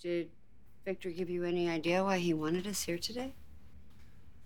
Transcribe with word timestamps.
Did 0.00 0.28
Victor 0.84 1.10
give 1.10 1.28
you 1.28 1.44
any 1.44 1.68
idea 1.68 2.04
why 2.04 2.18
he 2.18 2.32
wanted 2.32 2.66
us 2.66 2.84
here 2.84 2.98
today? 2.98 3.34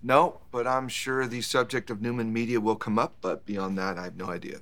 No, 0.02 0.40
but 0.50 0.66
I'm 0.66 0.88
sure 0.88 1.26
the 1.26 1.42
subject 1.42 1.90
of 1.90 2.00
Newman 2.00 2.32
Media 2.32 2.60
will 2.60 2.76
come 2.76 2.98
up, 2.98 3.16
but 3.20 3.44
beyond 3.44 3.76
that, 3.78 3.98
I 3.98 4.04
have 4.04 4.16
no 4.16 4.26
idea. 4.26 4.60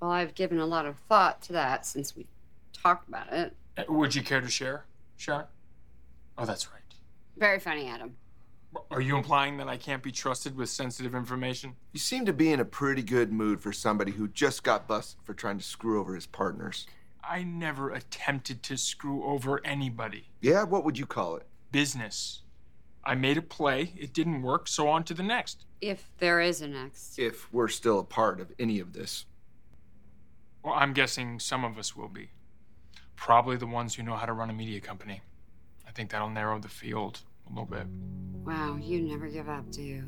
Well, 0.00 0.10
I've 0.10 0.34
given 0.34 0.58
a 0.58 0.66
lot 0.66 0.84
of 0.84 0.96
thought 1.08 1.40
to 1.42 1.52
that 1.54 1.86
since 1.86 2.16
we 2.16 2.26
talked 2.72 3.08
about 3.08 3.32
it. 3.32 3.54
Uh, 3.76 3.84
Would 3.88 4.14
you 4.14 4.22
care 4.22 4.40
to 4.40 4.50
share, 4.50 4.84
Sharon? 5.16 5.46
Oh, 6.36 6.44
that's 6.44 6.70
right. 6.70 6.82
Very 7.36 7.60
funny, 7.60 7.88
Adam. 7.88 8.16
Are 8.90 9.00
you 9.00 9.16
implying 9.16 9.56
that 9.58 9.68
I 9.68 9.76
can't 9.76 10.02
be 10.02 10.12
trusted 10.12 10.56
with 10.56 10.68
sensitive 10.68 11.14
information? 11.14 11.74
You 11.92 12.00
seem 12.00 12.26
to 12.26 12.32
be 12.32 12.52
in 12.52 12.60
a 12.60 12.64
pretty 12.64 13.02
good 13.02 13.32
mood 13.32 13.60
for 13.60 13.72
somebody 13.72 14.12
who 14.12 14.28
just 14.28 14.62
got 14.62 14.86
busted 14.86 15.22
for 15.24 15.34
trying 15.34 15.58
to 15.58 15.64
screw 15.64 15.98
over 16.00 16.14
his 16.14 16.26
partners. 16.26 16.86
I 17.28 17.42
never 17.42 17.90
attempted 17.90 18.62
to 18.64 18.78
screw 18.78 19.22
over 19.22 19.60
anybody. 19.64 20.30
Yeah, 20.40 20.62
what 20.62 20.84
would 20.84 20.96
you 20.96 21.04
call 21.04 21.36
it? 21.36 21.46
Business. 21.70 22.40
I 23.04 23.14
made 23.14 23.36
a 23.36 23.42
play, 23.42 23.92
it 23.98 24.14
didn't 24.14 24.42
work, 24.42 24.66
so 24.66 24.88
on 24.88 25.04
to 25.04 25.14
the 25.14 25.22
next. 25.22 25.66
If 25.82 26.10
there 26.18 26.40
is 26.40 26.62
a 26.62 26.68
next. 26.68 27.18
If 27.18 27.52
we're 27.52 27.68
still 27.68 27.98
a 27.98 28.04
part 28.04 28.40
of 28.40 28.52
any 28.58 28.80
of 28.80 28.94
this. 28.94 29.26
Well, 30.64 30.74
I'm 30.74 30.94
guessing 30.94 31.38
some 31.38 31.64
of 31.64 31.78
us 31.78 31.94
will 31.94 32.08
be. 32.08 32.30
Probably 33.14 33.56
the 33.56 33.66
ones 33.66 33.94
who 33.94 34.02
know 34.02 34.16
how 34.16 34.26
to 34.26 34.32
run 34.32 34.48
a 34.48 34.54
media 34.54 34.80
company. 34.80 35.20
I 35.86 35.90
think 35.90 36.10
that'll 36.10 36.30
narrow 36.30 36.58
the 36.58 36.68
field 36.68 37.20
a 37.46 37.50
little 37.50 37.66
bit. 37.66 37.86
Wow, 38.44 38.78
you 38.80 39.02
never 39.02 39.28
give 39.28 39.48
up, 39.48 39.70
do 39.70 39.82
you? 39.82 40.04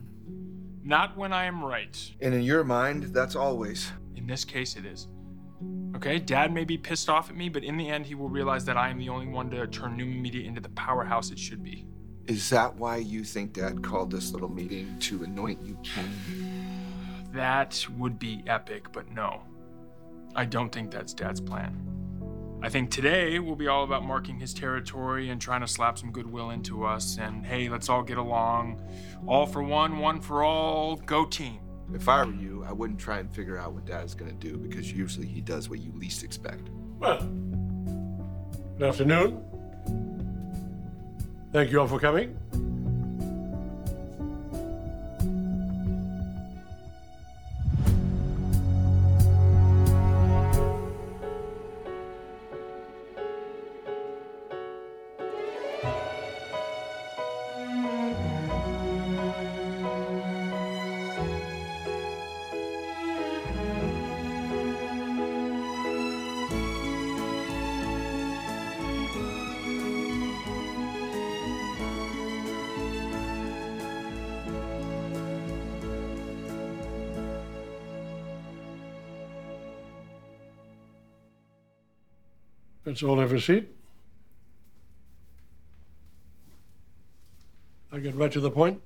Not 0.82 1.16
when 1.16 1.32
I 1.34 1.44
am 1.44 1.62
right. 1.62 1.98
And 2.20 2.32
in 2.32 2.42
your 2.42 2.64
mind, 2.64 3.14
that's 3.14 3.36
always. 3.36 3.92
In 4.16 4.26
this 4.26 4.44
case, 4.44 4.76
it 4.76 4.86
is. 4.86 5.08
Okay, 6.00 6.18
Dad 6.18 6.50
may 6.50 6.64
be 6.64 6.78
pissed 6.78 7.10
off 7.10 7.28
at 7.28 7.36
me, 7.36 7.50
but 7.50 7.62
in 7.62 7.76
the 7.76 7.90
end, 7.90 8.06
he 8.06 8.14
will 8.14 8.30
realize 8.30 8.64
that 8.64 8.78
I 8.78 8.88
am 8.88 8.96
the 8.96 9.10
only 9.10 9.26
one 9.26 9.50
to 9.50 9.66
turn 9.66 9.98
Newman 9.98 10.22
Media 10.22 10.48
into 10.48 10.58
the 10.58 10.70
powerhouse 10.70 11.30
it 11.30 11.38
should 11.38 11.62
be. 11.62 11.84
Is 12.26 12.48
that 12.48 12.74
why 12.76 12.96
you 12.96 13.22
think 13.22 13.52
Dad 13.52 13.82
called 13.82 14.10
this 14.10 14.32
little 14.32 14.48
meeting 14.48 14.98
to 15.00 15.22
anoint 15.24 15.60
you 15.62 15.76
king? 15.82 16.10
That 17.34 17.86
would 17.98 18.18
be 18.18 18.42
epic, 18.46 18.90
but 18.92 19.12
no. 19.12 19.42
I 20.34 20.46
don't 20.46 20.72
think 20.72 20.90
that's 20.90 21.12
Dad's 21.12 21.38
plan. 21.38 21.76
I 22.62 22.70
think 22.70 22.90
today 22.90 23.38
will 23.38 23.54
be 23.54 23.68
all 23.68 23.84
about 23.84 24.02
marking 24.02 24.40
his 24.40 24.54
territory 24.54 25.28
and 25.28 25.38
trying 25.38 25.60
to 25.60 25.68
slap 25.68 25.98
some 25.98 26.12
goodwill 26.12 26.48
into 26.48 26.82
us. 26.82 27.18
And 27.20 27.44
hey, 27.44 27.68
let's 27.68 27.90
all 27.90 28.02
get 28.02 28.16
along. 28.16 28.80
All 29.26 29.44
for 29.44 29.62
one, 29.62 29.98
one 29.98 30.22
for 30.22 30.44
all. 30.44 30.96
Go 30.96 31.26
team. 31.26 31.60
If 31.94 32.08
I 32.08 32.24
were 32.24 32.32
you, 32.32 32.64
I 32.66 32.72
wouldn't 32.72 32.98
try 32.98 33.18
and 33.18 33.30
figure 33.32 33.58
out 33.58 33.72
what 33.72 33.84
Dad's 33.84 34.14
gonna 34.14 34.32
do 34.32 34.56
because 34.56 34.92
usually 34.92 35.26
he 35.26 35.40
does 35.40 35.68
what 35.68 35.80
you 35.80 35.92
least 35.92 36.22
expect. 36.22 36.70
Well, 36.98 37.18
good 38.78 38.88
afternoon. 38.88 39.44
Thank 41.52 41.72
you 41.72 41.80
all 41.80 41.88
for 41.88 41.98
coming. 41.98 42.38
Let's 83.00 83.08
all 83.08 83.18
have 83.18 83.32
a 83.32 83.40
seat. 83.40 83.66
I 87.90 87.98
get 87.98 88.14
right 88.14 88.30
to 88.30 88.40
the 88.40 88.50
point. 88.50 88.82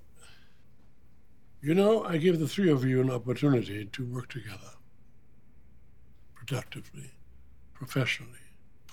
You 1.60 1.74
know, 1.74 2.04
I 2.04 2.18
give 2.18 2.38
the 2.38 2.46
three 2.46 2.70
of 2.70 2.84
you 2.84 3.00
an 3.00 3.10
opportunity 3.10 3.86
to 3.86 4.04
work 4.04 4.28
together 4.28 4.70
productively, 6.32 7.10
professionally 7.72 8.38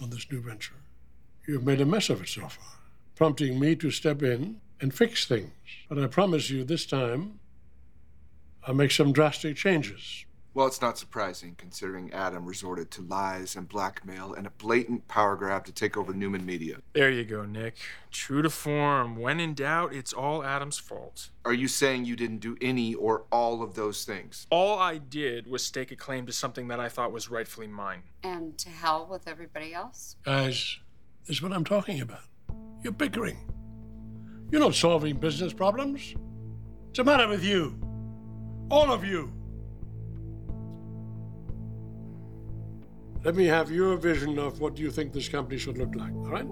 on 0.02 0.10
this 0.10 0.26
new 0.32 0.42
venture. 0.42 0.82
You 1.48 1.54
have 1.54 1.68
made 1.68 1.82
a 1.82 1.86
mess 1.86 2.10
of 2.10 2.24
it 2.24 2.30
so 2.30 2.48
far, 2.48 2.80
prompting 3.14 3.60
me 3.60 3.76
to 3.76 3.92
step 3.92 4.24
in 4.24 4.60
and 4.80 4.92
fix 4.92 5.28
things. 5.28 5.52
But 5.88 6.00
I 6.00 6.08
promise 6.08 6.50
you 6.50 6.64
this 6.64 6.88
time, 6.88 7.40
I'll 8.66 8.74
make 8.74 8.90
some 8.90 9.14
drastic 9.14 9.56
changes. 9.56 10.26
Well, 10.54 10.68
it's 10.68 10.82
not 10.82 10.98
surprising 10.98 11.56
considering 11.58 12.12
Adam 12.12 12.46
resorted 12.46 12.92
to 12.92 13.02
lies 13.04 13.56
and 13.56 13.70
blackmail 13.70 14.34
and 14.34 14.46
a 14.46 14.50
blatant 14.50 15.08
power 15.08 15.38
grab 15.38 15.64
to 15.66 15.72
take 15.72 15.96
over 15.96 16.14
Newman 16.14 16.46
Media. 16.46 16.80
There 16.92 17.10
you 17.10 17.24
go, 17.24 17.46
Nick. 17.46 17.78
True 18.12 18.42
to 18.42 18.50
form. 18.50 19.16
When 19.16 19.40
in 19.40 19.54
doubt, 19.54 19.94
it's 19.94 20.12
all 20.12 20.44
Adam's 20.44 20.78
fault. 20.78 21.30
Are 21.46 21.54
you 21.54 21.70
saying 21.70 22.04
you 22.04 22.18
didn't 22.18 22.40
do 22.40 22.58
any 22.60 22.94
or 22.94 23.24
all 23.32 23.64
of 23.64 23.76
those 23.76 24.04
things? 24.04 24.46
All 24.50 24.78
I 24.78 24.98
did 24.98 25.48
was 25.48 25.64
stake 25.64 25.92
a 25.92 25.96
claim 25.96 26.26
to 26.26 26.34
something 26.34 26.68
that 26.68 26.82
I 26.82 26.90
thought 26.90 27.14
was 27.14 27.32
rightfully 27.32 27.68
mine. 27.68 28.04
And 28.24 28.58
to 28.58 28.70
hell 28.70 29.08
with 29.10 29.30
everybody 29.30 29.74
else? 29.74 30.18
Guys, 30.26 30.80
this 31.28 31.38
is 31.38 31.42
what 31.42 31.54
I'm 31.54 31.64
talking 31.64 32.02
about. 32.02 32.24
You're 32.84 32.92
bickering. 32.92 33.38
You're 34.52 34.60
not 34.60 34.76
solving 34.76 35.16
business 35.16 35.54
problems. 35.54 36.14
What's 36.88 36.98
the 36.98 37.06
matter 37.06 37.30
with 37.30 37.46
you? 37.46 37.80
All 38.70 38.92
of 38.92 39.06
you. 39.06 39.32
Let 43.24 43.36
me 43.36 43.46
have 43.46 43.70
your 43.70 43.98
vision 43.98 44.40
of 44.40 44.60
what 44.60 44.80
you 44.80 44.90
think 44.90 45.14
this 45.14 45.30
company 45.30 45.60
should 45.60 45.78
look 45.78 45.94
like, 45.94 46.12
all 46.12 46.32
right? 46.32 46.48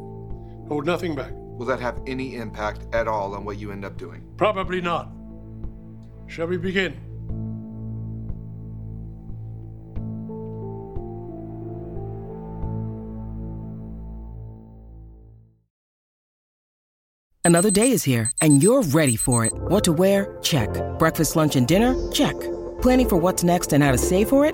Hold 0.68 0.86
nothing 0.86 1.16
back. 1.16 1.32
Will 1.34 1.66
that 1.66 1.80
have 1.80 2.00
any 2.06 2.36
impact 2.36 2.86
at 2.94 3.08
all 3.08 3.34
on 3.34 3.44
what 3.44 3.58
you 3.58 3.72
end 3.72 3.84
up 3.84 3.98
doing? 3.98 4.24
Probably 4.38 4.80
not. 4.80 5.10
Shall 6.28 6.46
we 6.46 6.58
begin? 6.58 6.94
Another 17.44 17.72
day 17.72 17.92
is 17.92 18.04
here, 18.04 18.32
and 18.42 18.62
you're 18.62 18.84
ready 18.84 19.16
for 19.16 19.44
it. 19.44 19.54
What 19.54 19.84
to 19.86 19.92
wear? 19.92 20.38
Check. 20.44 20.70
Breakfast, 21.00 21.36
lunch, 21.36 21.56
and 21.56 21.68
dinner? 21.68 21.96
Check. 22.12 22.40
Planning 22.80 23.10
for 23.10 23.16
what's 23.16 23.44
next 23.44 23.74
and 23.74 23.84
how 23.84 23.92
to 23.92 23.98
save 23.98 24.30
for 24.30 24.46
it? 24.46 24.54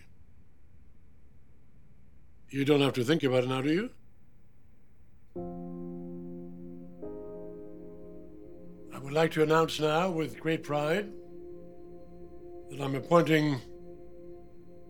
You 2.51 2.65
don't 2.65 2.81
have 2.81 2.91
to 2.93 3.03
think 3.05 3.23
about 3.23 3.45
it 3.45 3.47
now, 3.47 3.61
do 3.61 3.71
you? 3.71 3.89
I 8.93 8.99
would 8.99 9.13
like 9.13 9.31
to 9.31 9.43
announce 9.43 9.79
now, 9.79 10.09
with 10.11 10.37
great 10.37 10.61
pride, 10.61 11.09
that 12.69 12.81
I'm 12.81 12.95
appointing 12.95 13.61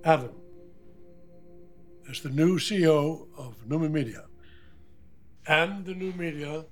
Adam 0.04 0.32
as 2.10 2.22
the 2.22 2.30
new 2.30 2.58
CEO 2.58 3.28
of 3.38 3.68
Newman 3.68 3.94
Media. 3.94 4.26
And 5.46 5.86
the 5.86 5.94
new 5.94 6.14
media 6.14 6.66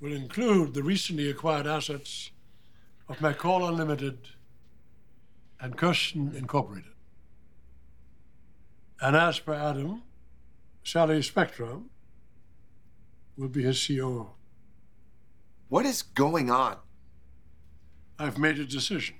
will 0.00 0.12
include 0.12 0.72
the 0.72 0.84
recently 0.84 1.28
acquired 1.28 1.66
assets 1.66 2.30
of 3.08 3.18
McCall 3.18 3.68
Unlimited 3.68 4.28
and 5.60 5.76
Kirsten 5.76 6.32
Incorporated. 6.36 6.92
And 9.00 9.16
as 9.16 9.40
per 9.40 9.54
Adam, 9.54 10.04
Sally 10.90 11.20
Spectra 11.20 11.82
will 13.36 13.48
be 13.48 13.62
his 13.62 13.86
COO. 13.86 14.30
What 15.68 15.84
is 15.84 16.00
going 16.00 16.50
on? 16.50 16.78
I've 18.18 18.38
made 18.38 18.58
a 18.58 18.64
decision. 18.64 19.16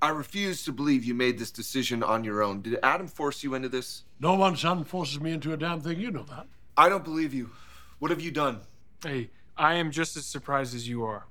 I 0.00 0.08
refuse 0.08 0.64
to 0.64 0.72
believe 0.72 1.04
you 1.04 1.12
made 1.12 1.38
this 1.38 1.50
decision 1.50 2.02
on 2.02 2.24
your 2.24 2.42
own. 2.42 2.62
Did 2.62 2.78
Adam 2.82 3.08
force 3.08 3.44
you 3.44 3.52
into 3.52 3.68
this? 3.68 4.04
No 4.20 4.36
one, 4.36 4.56
son, 4.56 4.84
forces 4.84 5.20
me 5.20 5.32
into 5.32 5.52
a 5.52 5.56
damn 5.58 5.82
thing. 5.82 6.00
You 6.00 6.10
know 6.10 6.24
that. 6.30 6.46
I 6.78 6.88
don't 6.88 7.04
believe 7.04 7.34
you. 7.34 7.50
What 7.98 8.10
have 8.10 8.22
you 8.22 8.30
done? 8.30 8.62
Hey, 9.02 9.28
I 9.54 9.74
am 9.74 9.90
just 9.90 10.16
as 10.16 10.24
surprised 10.24 10.74
as 10.74 10.88
you 10.88 11.04
are, 11.04 11.26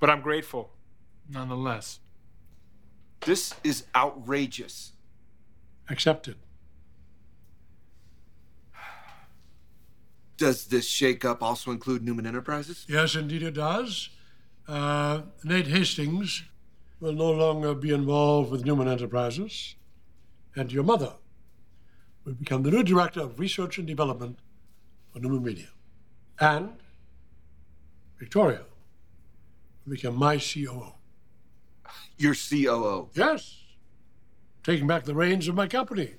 but 0.00 0.10
I'm 0.10 0.20
grateful 0.20 0.74
nonetheless. 1.30 2.00
This 3.22 3.54
is 3.64 3.84
outrageous. 3.94 4.92
Accepted. 5.88 6.36
Does 10.40 10.64
this 10.64 10.88
shakeup 10.88 11.42
also 11.42 11.70
include 11.70 12.02
Newman 12.02 12.26
Enterprises? 12.26 12.86
Yes, 12.88 13.14
indeed 13.14 13.42
it 13.42 13.52
does. 13.52 14.08
Uh, 14.66 15.20
Nate 15.44 15.66
Hastings 15.66 16.44
will 16.98 17.12
no 17.12 17.30
longer 17.30 17.74
be 17.74 17.92
involved 17.92 18.50
with 18.50 18.64
Newman 18.64 18.88
Enterprises, 18.88 19.74
and 20.56 20.72
your 20.72 20.82
mother 20.82 21.12
will 22.24 22.32
become 22.32 22.62
the 22.62 22.70
new 22.70 22.82
director 22.82 23.20
of 23.20 23.38
research 23.38 23.76
and 23.76 23.86
development 23.86 24.38
for 25.12 25.18
Newman 25.18 25.44
Media. 25.44 25.68
And 26.40 26.70
Victoria 28.18 28.62
will 29.84 29.92
become 29.92 30.16
my 30.16 30.38
COO. 30.38 30.94
Your 32.16 32.34
COO. 32.34 33.10
Yes, 33.12 33.58
taking 34.64 34.86
back 34.86 35.04
the 35.04 35.14
reins 35.14 35.48
of 35.48 35.54
my 35.54 35.68
company. 35.68 36.14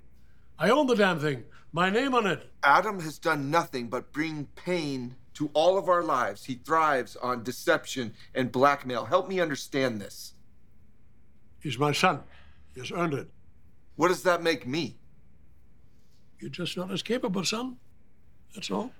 I 0.59 0.69
own 0.69 0.85
the 0.85 0.95
damn 0.95 1.19
thing. 1.19 1.45
My 1.73 1.89
name 1.89 2.13
on 2.13 2.27
it. 2.27 2.51
Adam 2.63 2.99
has 2.99 3.17
done 3.17 3.49
nothing 3.49 3.87
but 3.87 4.11
bring 4.11 4.47
pain 4.55 5.15
to 5.35 5.49
all 5.53 5.77
of 5.77 5.87
our 5.87 6.03
lives. 6.03 6.45
He 6.45 6.55
thrives 6.55 7.15
on 7.15 7.43
deception 7.43 8.13
and 8.35 8.51
blackmail. 8.51 9.05
Help 9.05 9.29
me 9.29 9.39
understand 9.39 10.01
this. 10.01 10.33
He's 11.61 11.79
my 11.79 11.93
son. 11.93 12.21
He 12.73 12.81
has 12.81 12.91
earned 12.91 13.13
it. 13.13 13.29
What 13.95 14.09
does 14.09 14.23
that 14.23 14.43
make 14.43 14.67
me? 14.67 14.97
You're 16.39 16.49
just 16.49 16.75
not 16.75 16.91
as 16.91 17.03
capable, 17.03 17.45
son. 17.45 17.77
That's 18.53 18.69
all. 18.69 18.91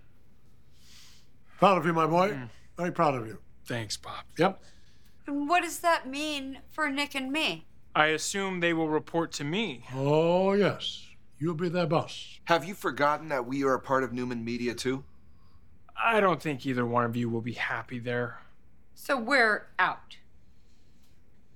Proud 1.57 1.77
of 1.77 1.85
you, 1.85 1.93
my 1.93 2.07
boy. 2.07 2.29
Mm. 2.29 2.49
Very 2.77 2.91
proud 2.91 3.15
of 3.15 3.27
you. 3.27 3.39
Thanks, 3.65 3.97
Pop. 3.97 4.25
Yep. 4.37 4.61
And 5.27 5.49
what 5.49 5.63
does 5.63 5.79
that 5.79 6.07
mean 6.07 6.59
for 6.71 6.89
Nick 6.89 7.15
and 7.15 7.31
me? 7.31 7.65
I 7.93 8.07
assume 8.07 8.59
they 8.59 8.73
will 8.73 8.89
report 8.89 9.31
to 9.33 9.43
me. 9.43 9.83
Oh, 9.93 10.53
yes. 10.53 11.05
You'll 11.41 11.55
be 11.55 11.69
their 11.69 11.87
boss. 11.87 12.39
Have 12.45 12.65
you 12.65 12.75
forgotten 12.75 13.29
that 13.29 13.47
we 13.47 13.63
are 13.63 13.73
a 13.73 13.79
part 13.79 14.03
of 14.03 14.13
Newman 14.13 14.45
Media 14.45 14.75
too? 14.75 15.03
I 15.97 16.19
don't 16.19 16.39
think 16.39 16.67
either 16.67 16.85
one 16.85 17.03
of 17.03 17.15
you 17.15 17.29
will 17.29 17.41
be 17.41 17.53
happy 17.53 17.97
there. 17.97 18.41
So 18.93 19.17
we're 19.17 19.65
out. 19.79 20.17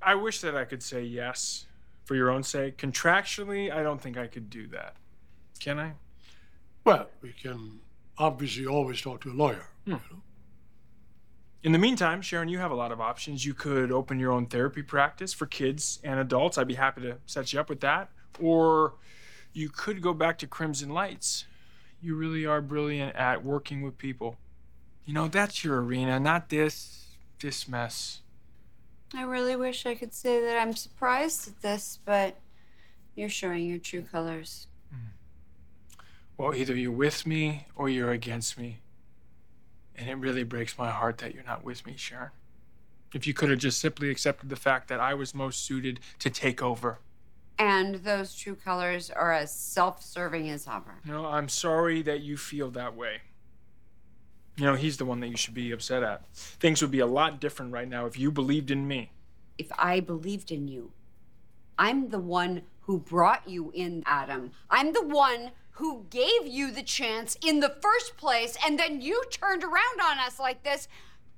I 0.02 0.16
wish 0.16 0.42
that 0.42 0.58
I 0.58 0.66
could 0.66 0.82
say 0.82 1.04
yes 1.04 1.68
for 2.04 2.16
your 2.16 2.32
own 2.32 2.42
sake. 2.42 2.78
Contractually, 2.78 3.72
I 3.72 3.84
don't 3.84 4.02
think 4.02 4.18
I 4.18 4.26
could 4.26 4.50
do 4.50 4.66
that. 4.70 4.96
Can 5.60 5.78
I? 5.78 5.94
Well, 6.84 7.08
we 7.22 7.34
can 7.34 7.80
obviously 8.18 8.66
always 8.66 9.00
talk 9.02 9.22
to 9.22 9.32
a 9.32 9.34
lawyer. 9.34 9.68
Hmm. 9.86 9.92
you 9.92 9.98
know. 9.98 10.22
In 11.62 11.72
the 11.74 11.80
meantime, 11.80 12.24
Sharon, 12.24 12.50
you 12.50 12.58
have 12.58 12.72
a 12.72 12.76
lot 12.76 12.92
of 12.92 13.00
options. 13.00 13.46
You 13.46 13.54
could 13.54 13.92
open 13.92 14.20
your 14.20 14.32
own 14.32 14.48
therapy 14.48 14.82
practice 14.82 15.32
for 15.32 15.46
kids 15.46 16.00
and 16.04 16.20
adults. 16.20 16.58
I'd 16.58 16.68
be 16.68 16.74
happy 16.74 17.02
to 17.02 17.18
set 17.28 17.54
you 17.54 17.60
up 17.60 17.70
with 17.70 17.82
that. 17.82 18.10
Or 18.40 18.96
you 19.56 19.70
could 19.70 20.02
go 20.02 20.14
back 20.14 20.38
to 20.40 20.48
Crimson 20.48 20.90
Lights. 20.90 21.46
You 22.02 22.16
really 22.16 22.46
are 22.46 22.62
brilliant 22.62 23.16
at 23.16 23.44
working 23.44 23.82
with 23.82 23.98
people. 23.98 24.38
You 25.06 25.14
know, 25.14 25.28
that's 25.30 25.64
your 25.64 25.82
arena, 25.82 26.20
not 26.20 26.50
this 26.50 27.06
this 27.40 27.68
mess. 27.68 28.22
I 29.14 29.22
really 29.22 29.56
wish 29.56 29.86
I 29.86 29.96
could 29.96 30.14
say 30.14 30.42
that 30.42 30.60
I'm 30.60 30.74
surprised 30.74 31.48
at 31.48 31.62
this, 31.62 32.00
but 32.04 32.38
you're 33.16 33.30
showing 33.30 33.66
your 33.66 33.78
true 33.78 34.02
colors. 34.02 34.68
Mm. 34.94 35.12
Well, 36.38 36.56
either 36.56 36.76
you're 36.76 36.92
with 36.92 37.26
me 37.26 37.68
or 37.76 37.88
you're 37.88 38.12
against 38.12 38.58
me. 38.58 38.80
And 39.96 40.10
it 40.10 40.16
really 40.16 40.44
breaks 40.44 40.78
my 40.78 40.92
heart 40.92 41.20
that 41.20 41.34
you're 41.34 41.44
not 41.44 41.64
with 41.64 41.86
me, 41.86 41.94
Sharon. 41.96 42.32
If 43.14 43.26
you 43.26 43.34
could 43.34 43.50
have 43.50 43.60
just 43.60 43.80
simply 43.80 44.10
accepted 44.10 44.50
the 44.50 44.58
fact 44.58 44.90
that 44.90 45.00
I 45.00 45.14
was 45.14 45.34
most 45.34 45.64
suited 45.64 46.02
to 46.20 46.30
take 46.30 46.62
over. 46.62 47.00
And 47.58 47.96
those 47.96 48.36
true 48.36 48.56
colors 48.56 49.10
are 49.10 49.32
as 49.32 49.54
self 49.54 50.04
serving 50.04 50.50
as 50.50 50.68
ever. 50.68 51.00
No, 51.06 51.26
I'm 51.26 51.48
sorry 51.48 52.02
that 52.02 52.22
you 52.22 52.38
feel 52.38 52.70
that 52.72 52.96
way. 52.96 53.22
You 54.58 54.66
know, 54.66 54.76
he's 54.76 54.98
the 54.98 55.06
one 55.06 55.20
that 55.20 55.28
you 55.28 55.38
should 55.38 55.54
be 55.54 55.72
upset 55.72 56.04
at. 56.04 56.26
Things 56.34 56.82
would 56.82 56.92
be 56.92 57.00
a 57.00 57.06
lot 57.06 57.40
different 57.40 57.74
right 57.74 57.88
now 57.88 58.06
if 58.06 58.18
you 58.18 58.32
believed 58.32 58.72
in 58.72 58.88
me. 58.88 59.12
If 59.58 59.72
I 59.78 60.00
believed 60.00 60.52
in 60.52 60.68
you, 60.68 60.92
I'm 61.78 62.10
the 62.10 62.20
one 62.20 62.64
who 62.82 63.00
brought 63.00 63.48
you 63.48 63.72
in, 63.74 64.04
Adam. 64.06 64.52
I'm 64.70 64.94
the 64.94 65.06
one 65.06 65.52
who 65.72 66.06
gave 66.10 66.46
you 66.48 66.72
the 66.72 66.84
chance 66.84 67.38
in 67.46 67.60
the 67.60 67.76
first 67.82 68.16
place, 68.16 68.58
and 68.66 68.80
then 68.80 69.02
you 69.02 69.24
turned 69.30 69.64
around 69.64 70.02
on 70.02 70.20
us 70.20 70.40
like 70.40 70.64
this. 70.64 70.88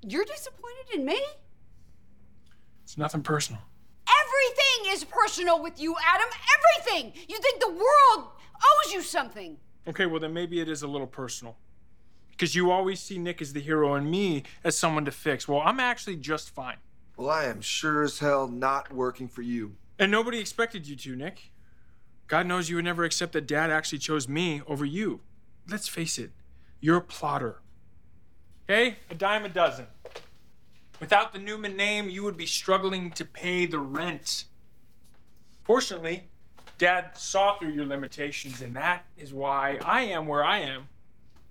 You're 0.03 0.25
disappointed 0.25 0.93
in 0.93 1.05
me? 1.05 1.19
It's 2.83 2.97
nothing 2.97 3.23
personal. 3.23 3.61
Everything 4.07 4.93
is 4.93 5.03
personal 5.03 5.61
with 5.61 5.79
you, 5.79 5.95
Adam. 6.07 6.27
Everything. 6.57 7.13
You 7.27 7.39
think 7.39 7.59
the 7.59 7.69
world 7.69 8.31
owes 8.55 8.93
you 8.93 9.01
something. 9.01 9.57
Okay, 9.87 10.05
well, 10.05 10.19
then 10.19 10.33
maybe 10.33 10.59
it 10.59 10.69
is 10.69 10.81
a 10.81 10.87
little 10.87 11.07
personal. 11.07 11.57
Because 12.31 12.55
you 12.55 12.71
always 12.71 12.99
see 12.99 13.17
Nick 13.17 13.41
as 13.41 13.53
the 13.53 13.59
hero 13.59 13.95
and 13.95 14.09
me 14.09 14.43
as 14.63 14.77
someone 14.77 15.05
to 15.05 15.11
fix. 15.11 15.47
Well, 15.47 15.61
I'm 15.65 15.79
actually 15.79 16.17
just 16.17 16.49
fine. 16.49 16.77
Well, 17.15 17.29
I 17.29 17.45
am 17.45 17.61
sure 17.61 18.03
as 18.03 18.19
hell 18.19 18.47
not 18.47 18.93
working 18.93 19.27
for 19.27 19.41
you. 19.41 19.75
And 19.97 20.11
nobody 20.11 20.39
expected 20.39 20.87
you 20.87 20.95
to, 20.97 21.15
Nick. 21.15 21.51
God 22.27 22.45
knows 22.45 22.69
you 22.69 22.75
would 22.75 22.85
never 22.85 23.03
accept 23.05 23.33
that 23.33 23.47
Dad 23.47 23.71
actually 23.71 23.99
chose 23.99 24.27
me 24.27 24.61
over 24.67 24.85
you. 24.85 25.21
Let's 25.67 25.87
face 25.87 26.19
it, 26.19 26.31
you're 26.79 26.97
a 26.97 27.01
plotter. 27.01 27.61
Okay? 28.69 28.97
A 29.09 29.15
dime 29.15 29.45
a 29.45 29.49
dozen. 29.49 29.87
Without 30.99 31.31
the 31.31 31.39
Newman 31.39 31.75
name, 31.75 32.09
you 32.09 32.23
would 32.23 32.37
be 32.37 32.45
struggling 32.45 33.11
to 33.11 33.25
pay 33.25 33.65
the 33.65 33.79
rent. 33.79 34.45
Fortunately, 35.63 36.23
Dad 36.77 37.17
saw 37.17 37.57
through 37.57 37.71
your 37.71 37.85
limitations, 37.85 38.61
and 38.61 38.75
that 38.75 39.05
is 39.17 39.33
why 39.33 39.79
I 39.83 40.01
am 40.01 40.27
where 40.27 40.43
I 40.43 40.59
am. 40.59 40.87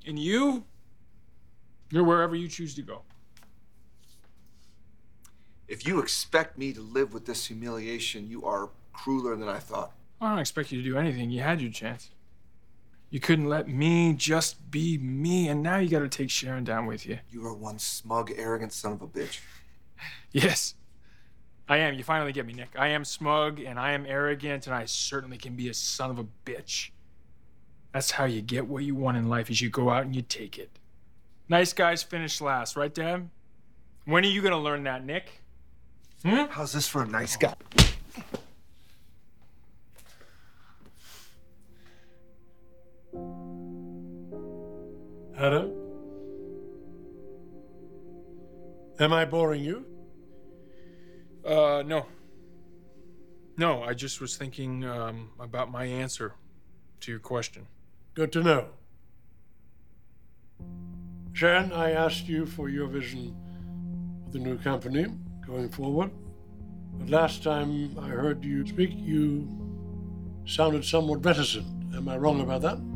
And 0.07 0.19
you, 0.19 0.65
you're 1.91 2.05
wherever 2.05 2.35
you 2.35 2.49
choose 2.49 2.75
to 2.77 2.83
go. 2.83 3.03
If 5.69 5.87
you 5.87 6.01
expect 6.01 6.59
me 6.59 6.73
to 6.73 6.81
live 6.81 7.13
with 7.13 7.27
this 7.27 7.47
humiliation, 7.47 8.29
you 8.29 8.45
are 8.45 8.71
crueler 8.93 9.37
than 9.37 9.49
I 9.49 9.59
thought. 9.59 9.93
I 10.21 10.31
don't 10.31 10.39
expect 10.39 10.71
you 10.73 10.81
to 10.81 10.89
do 10.89 10.97
anything. 10.97 11.31
You 11.31 11.41
had 11.41 11.61
your 11.61 11.73
chance. 11.73 12.11
You 13.11 13.21
couldn't 13.21 13.49
let 13.49 13.69
me 13.69 14.15
just 14.15 14.71
be 14.71 14.99
me, 14.99 15.49
and 15.49 15.63
now 15.63 15.79
you 15.79 15.89
gotta 15.89 16.09
take 16.09 16.31
Sharon 16.31 16.65
down 16.65 16.87
with 16.87 17.07
you. 17.07 17.19
You 17.31 17.45
are 17.47 17.55
one 17.55 17.79
smug, 17.79 18.33
arrogant 18.37 18.73
son 18.73 18.93
of 18.93 19.03
a 19.03 19.07
bitch. 19.07 19.41
Yes, 20.33 20.75
I 21.67 21.79
am. 21.79 21.95
You 21.95 22.05
finally 22.05 22.33
get 22.33 22.45
me, 22.45 22.53
Nick. 22.53 22.69
I 22.77 22.89
am 22.89 23.07
smug 23.07 23.59
and 23.59 23.79
I 23.81 23.93
am 23.93 24.05
arrogant, 24.05 24.67
and 24.67 24.75
I 24.75 24.85
certainly 24.85 25.39
can 25.39 25.57
be 25.57 25.71
a 25.71 25.75
son 25.75 26.11
of 26.11 26.19
a 26.19 26.27
bitch. 26.45 26.91
That's 27.93 28.11
how 28.11 28.27
you 28.27 28.43
get 28.43 28.67
what 28.67 28.85
you 28.85 28.95
want 28.95 29.17
in 29.17 29.31
life 29.31 29.49
is 29.49 29.63
you 29.63 29.71
go 29.71 29.89
out 29.89 30.05
and 30.05 30.15
you 30.15 30.21
take 30.21 30.59
it. 30.59 30.79
Nice 31.49 31.73
guys 31.73 32.03
finish 32.03 32.43
last, 32.43 32.77
right, 32.77 32.93
Dad? 32.93 33.31
When 34.05 34.25
are 34.25 34.29
you 34.29 34.43
gonna 34.43 34.61
learn 34.61 34.83
that, 34.83 35.07
Nick? 35.07 35.41
Hmm? 36.23 36.45
How's 36.51 36.75
this 36.75 36.87
for 36.87 37.03
a 37.03 37.07
nice 37.07 37.37
guy? 37.37 37.55
Adam? 45.39 45.71
Am 48.99 49.13
I 49.13 49.27
boring 49.27 49.63
you? 49.63 49.85
Uh, 51.45 51.83
no. 51.87 52.07
No, 53.59 53.83
I 53.83 53.93
just 53.93 54.21
was 54.21 54.37
thinking 54.37 54.85
um, 54.85 55.31
about 55.39 55.71
my 55.71 55.85
answer 55.85 56.35
to 57.01 57.11
your 57.11 57.21
question. 57.21 57.67
Good 58.15 58.33
to 58.33 58.43
know. 58.43 58.69
Sharon, 61.35 61.71
I 61.71 61.91
asked 61.93 62.29
you 62.29 62.47
for 62.47 62.71
your 62.71 62.87
vision 62.87 63.37
of 64.27 64.33
the 64.33 64.39
new 64.39 64.57
company 64.57 65.07
going 65.47 65.69
forward. 65.69 66.11
But 66.95 67.11
last 67.11 67.43
time 67.43 67.95
I 68.01 68.09
heard 68.09 68.43
you 68.43 68.67
speak, 68.67 68.91
you 68.95 69.47
sounded 70.47 70.85
somewhat 70.85 71.23
reticent. 71.23 71.67
Am 71.95 72.09
I 72.09 72.17
wrong 72.17 72.41
about 72.41 72.63
that? 72.63 72.96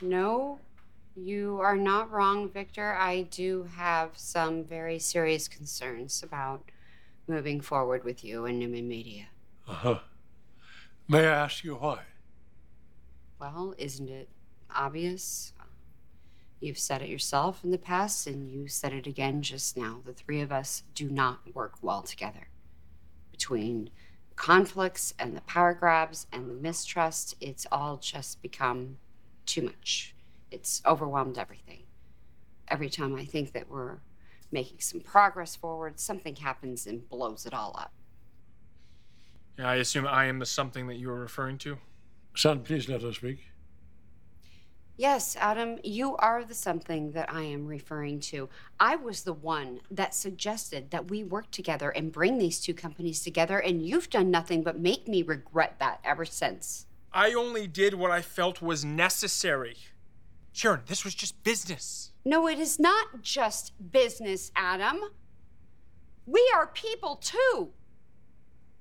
No, 0.00 0.58
you 1.16 1.60
are 1.60 1.76
not 1.76 2.10
wrong, 2.10 2.48
Victor. 2.48 2.94
I 2.94 3.22
do 3.22 3.68
have 3.76 4.10
some 4.16 4.64
very 4.64 4.98
serious 4.98 5.48
concerns 5.48 6.22
about 6.22 6.70
moving 7.28 7.60
forward 7.60 8.04
with 8.04 8.24
you 8.24 8.44
and 8.46 8.58
Newman 8.58 8.88
Media. 8.88 9.26
Uh 9.68 9.72
huh. 9.72 9.98
May 11.08 11.26
I 11.26 11.44
ask 11.44 11.64
you 11.64 11.76
why? 11.76 12.00
Well, 13.38 13.74
isn't 13.78 14.08
it 14.08 14.28
obvious? 14.74 15.52
You've 16.60 16.78
said 16.78 17.02
it 17.02 17.08
yourself 17.08 17.62
in 17.62 17.70
the 17.70 17.78
past, 17.78 18.26
and 18.26 18.50
you 18.50 18.68
said 18.68 18.92
it 18.92 19.06
again 19.06 19.42
just 19.42 19.76
now. 19.76 20.00
The 20.04 20.14
three 20.14 20.40
of 20.40 20.50
us 20.50 20.82
do 20.94 21.10
not 21.10 21.54
work 21.54 21.74
well 21.82 22.02
together. 22.02 22.48
Between 23.30 23.90
conflicts 24.34 25.12
and 25.18 25.36
the 25.36 25.42
power 25.42 25.74
grabs 25.74 26.26
and 26.32 26.48
the 26.48 26.54
mistrust, 26.54 27.36
it's 27.40 27.66
all 27.70 27.98
just 27.98 28.40
become 28.40 28.96
too 29.46 29.62
much. 29.62 30.14
It's 30.50 30.82
overwhelmed 30.86 31.38
everything. 31.38 31.84
Every 32.68 32.88
time 32.88 33.14
I 33.14 33.24
think 33.24 33.52
that 33.52 33.68
we're 33.68 33.98
making 34.50 34.80
some 34.80 35.00
progress 35.00 35.56
forward, 35.56 35.98
something 35.98 36.36
happens 36.36 36.86
and 36.86 37.08
blows 37.08 37.44
it 37.44 37.52
all 37.52 37.74
up. 37.78 37.92
Yeah, 39.58 39.68
I 39.68 39.76
assume 39.76 40.06
I 40.06 40.26
am 40.26 40.38
the 40.38 40.46
something 40.46 40.86
that 40.86 40.96
you 40.96 41.10
are 41.10 41.20
referring 41.20 41.58
to. 41.58 41.78
Son, 42.36 42.60
please 42.60 42.88
let 42.88 43.02
her 43.02 43.12
speak. 43.12 43.50
Yes, 44.96 45.36
Adam, 45.40 45.78
you 45.82 46.14
are 46.16 46.44
the 46.44 46.54
something 46.54 47.10
that 47.12 47.32
I 47.32 47.42
am 47.42 47.66
referring 47.66 48.20
to. 48.20 48.48
I 48.78 48.94
was 48.94 49.22
the 49.22 49.32
one 49.32 49.80
that 49.90 50.14
suggested 50.14 50.92
that 50.92 51.10
we 51.10 51.24
work 51.24 51.50
together 51.50 51.90
and 51.90 52.12
bring 52.12 52.38
these 52.38 52.60
two 52.60 52.74
companies 52.74 53.20
together, 53.20 53.58
and 53.58 53.84
you've 53.84 54.08
done 54.08 54.30
nothing 54.30 54.62
but 54.62 54.78
make 54.78 55.08
me 55.08 55.22
regret 55.22 55.76
that 55.80 55.98
ever 56.04 56.24
since. 56.24 56.86
I 57.14 57.32
only 57.32 57.68
did 57.68 57.94
what 57.94 58.10
I 58.10 58.22
felt 58.22 58.60
was 58.60 58.84
necessary. 58.84 59.76
Sharon, 60.52 60.80
this 60.86 61.04
was 61.04 61.14
just 61.14 61.44
business. 61.44 62.10
No, 62.24 62.48
it 62.48 62.58
is 62.58 62.80
not 62.80 63.22
just 63.22 63.72
business, 63.92 64.50
Adam. 64.56 65.00
We 66.26 66.50
are 66.52 66.66
people 66.66 67.14
too. 67.16 67.70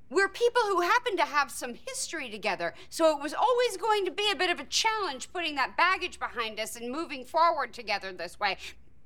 We're 0.09 0.29
people 0.29 0.63
who 0.63 0.81
happen 0.81 1.15
to 1.17 1.25
have 1.25 1.51
some 1.51 1.75
history 1.75 2.29
together, 2.29 2.73
so 2.89 3.15
it 3.15 3.21
was 3.21 3.35
always 3.35 3.77
going 3.77 4.03
to 4.05 4.11
be 4.11 4.29
a 4.31 4.35
bit 4.35 4.49
of 4.49 4.59
a 4.59 4.65
challenge 4.65 5.31
putting 5.31 5.53
that 5.55 5.77
baggage 5.77 6.19
behind 6.19 6.59
us 6.59 6.75
and 6.75 6.91
moving 6.91 7.25
forward 7.25 7.71
together 7.71 8.11
this 8.11 8.39
way. 8.39 8.57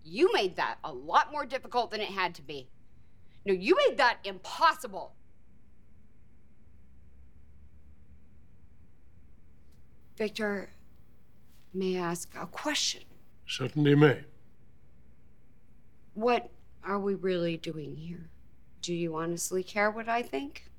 You 0.04 0.32
made 0.34 0.56
that 0.56 0.78
a 0.86 0.94
lot 0.94 1.34
more 1.34 1.46
difficult 1.46 1.92
than 1.92 2.02
it 2.02 2.10
had 2.10 2.34
to 2.36 2.42
be. 2.42 2.70
No, 3.46 3.54
you 3.54 3.76
made 3.88 3.98
that 3.98 4.20
impossible. 4.24 5.16
Victor, 10.18 10.70
may 11.76 12.00
I 12.00 12.10
ask 12.10 12.34
a 12.36 12.48
question? 12.48 13.04
Certainly 13.46 13.96
may. 13.96 14.24
What 16.16 16.50
are 16.84 17.00
we 17.00 17.14
really 17.14 17.56
doing 17.56 17.96
here? 17.96 18.32
Do 18.82 18.96
you 18.96 19.16
honestly 19.16 19.62
care 19.62 19.92
what 19.92 20.10
I 20.10 20.24
think? 20.24 20.72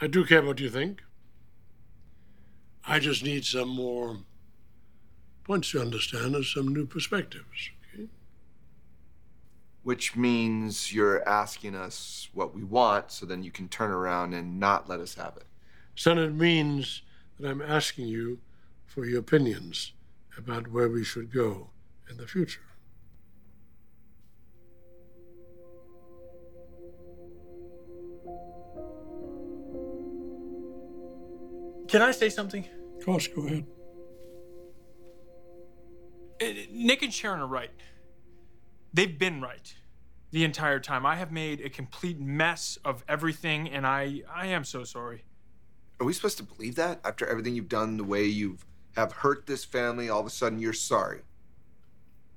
I 0.00 0.08
do 0.08 0.24
care 0.24 0.42
what 0.42 0.58
you 0.58 0.68
think. 0.68 1.02
I 2.84 2.98
just 2.98 3.22
need 3.22 3.44
some 3.44 3.68
more 3.68 4.18
points 5.44 5.70
to 5.70 5.80
understand 5.80 6.34
and 6.34 6.44
some 6.44 6.68
new 6.68 6.86
perspectives. 6.86 7.70
Okay? 7.94 8.08
Which 9.84 10.16
means 10.16 10.92
you're 10.92 11.26
asking 11.28 11.76
us 11.76 12.28
what 12.34 12.52
we 12.52 12.64
want 12.64 13.12
so 13.12 13.26
then 13.26 13.44
you 13.44 13.52
can 13.52 13.68
turn 13.68 13.92
around 13.92 14.34
and 14.34 14.58
not 14.58 14.88
let 14.88 14.98
us 14.98 15.14
have 15.14 15.36
it. 15.36 15.46
Son, 15.94 16.18
it 16.18 16.34
means 16.34 17.02
that 17.38 17.48
I'm 17.48 17.62
asking 17.62 18.08
you 18.08 18.38
for 18.86 19.04
your 19.04 19.20
opinions 19.20 19.92
about 20.36 20.68
where 20.68 20.88
we 20.88 21.04
should 21.04 21.32
go 21.32 21.70
in 22.10 22.16
the 22.16 22.26
future. 22.26 22.60
Can 31.88 32.02
I 32.02 32.10
say 32.10 32.28
something? 32.28 32.66
Of 32.98 33.04
course, 33.04 33.28
go 33.28 33.46
ahead. 33.46 33.66
Uh, 36.42 36.46
Nick 36.72 37.02
and 37.02 37.14
Sharon 37.14 37.40
are 37.40 37.46
right. 37.46 37.70
They've 38.92 39.16
been 39.16 39.40
right 39.40 39.74
the 40.32 40.44
entire 40.44 40.80
time. 40.80 41.06
I 41.06 41.14
have 41.16 41.30
made 41.30 41.60
a 41.60 41.70
complete 41.70 42.18
mess 42.18 42.78
of 42.84 43.04
everything, 43.08 43.70
and 43.70 43.86
I, 43.86 44.22
I 44.32 44.46
am 44.46 44.64
so 44.64 44.82
sorry. 44.82 45.24
Are 46.00 46.06
we 46.06 46.12
supposed 46.12 46.38
to 46.38 46.42
believe 46.42 46.74
that 46.76 47.00
after 47.04 47.26
everything 47.26 47.54
you've 47.54 47.68
done, 47.68 47.96
the 47.96 48.04
way 48.04 48.24
you 48.24 48.52
have 48.52 48.64
have 48.96 49.12
hurt 49.12 49.46
this 49.46 49.64
family, 49.64 50.08
all 50.08 50.20
of 50.20 50.26
a 50.26 50.30
sudden 50.30 50.58
you're 50.58 50.72
sorry? 50.72 51.22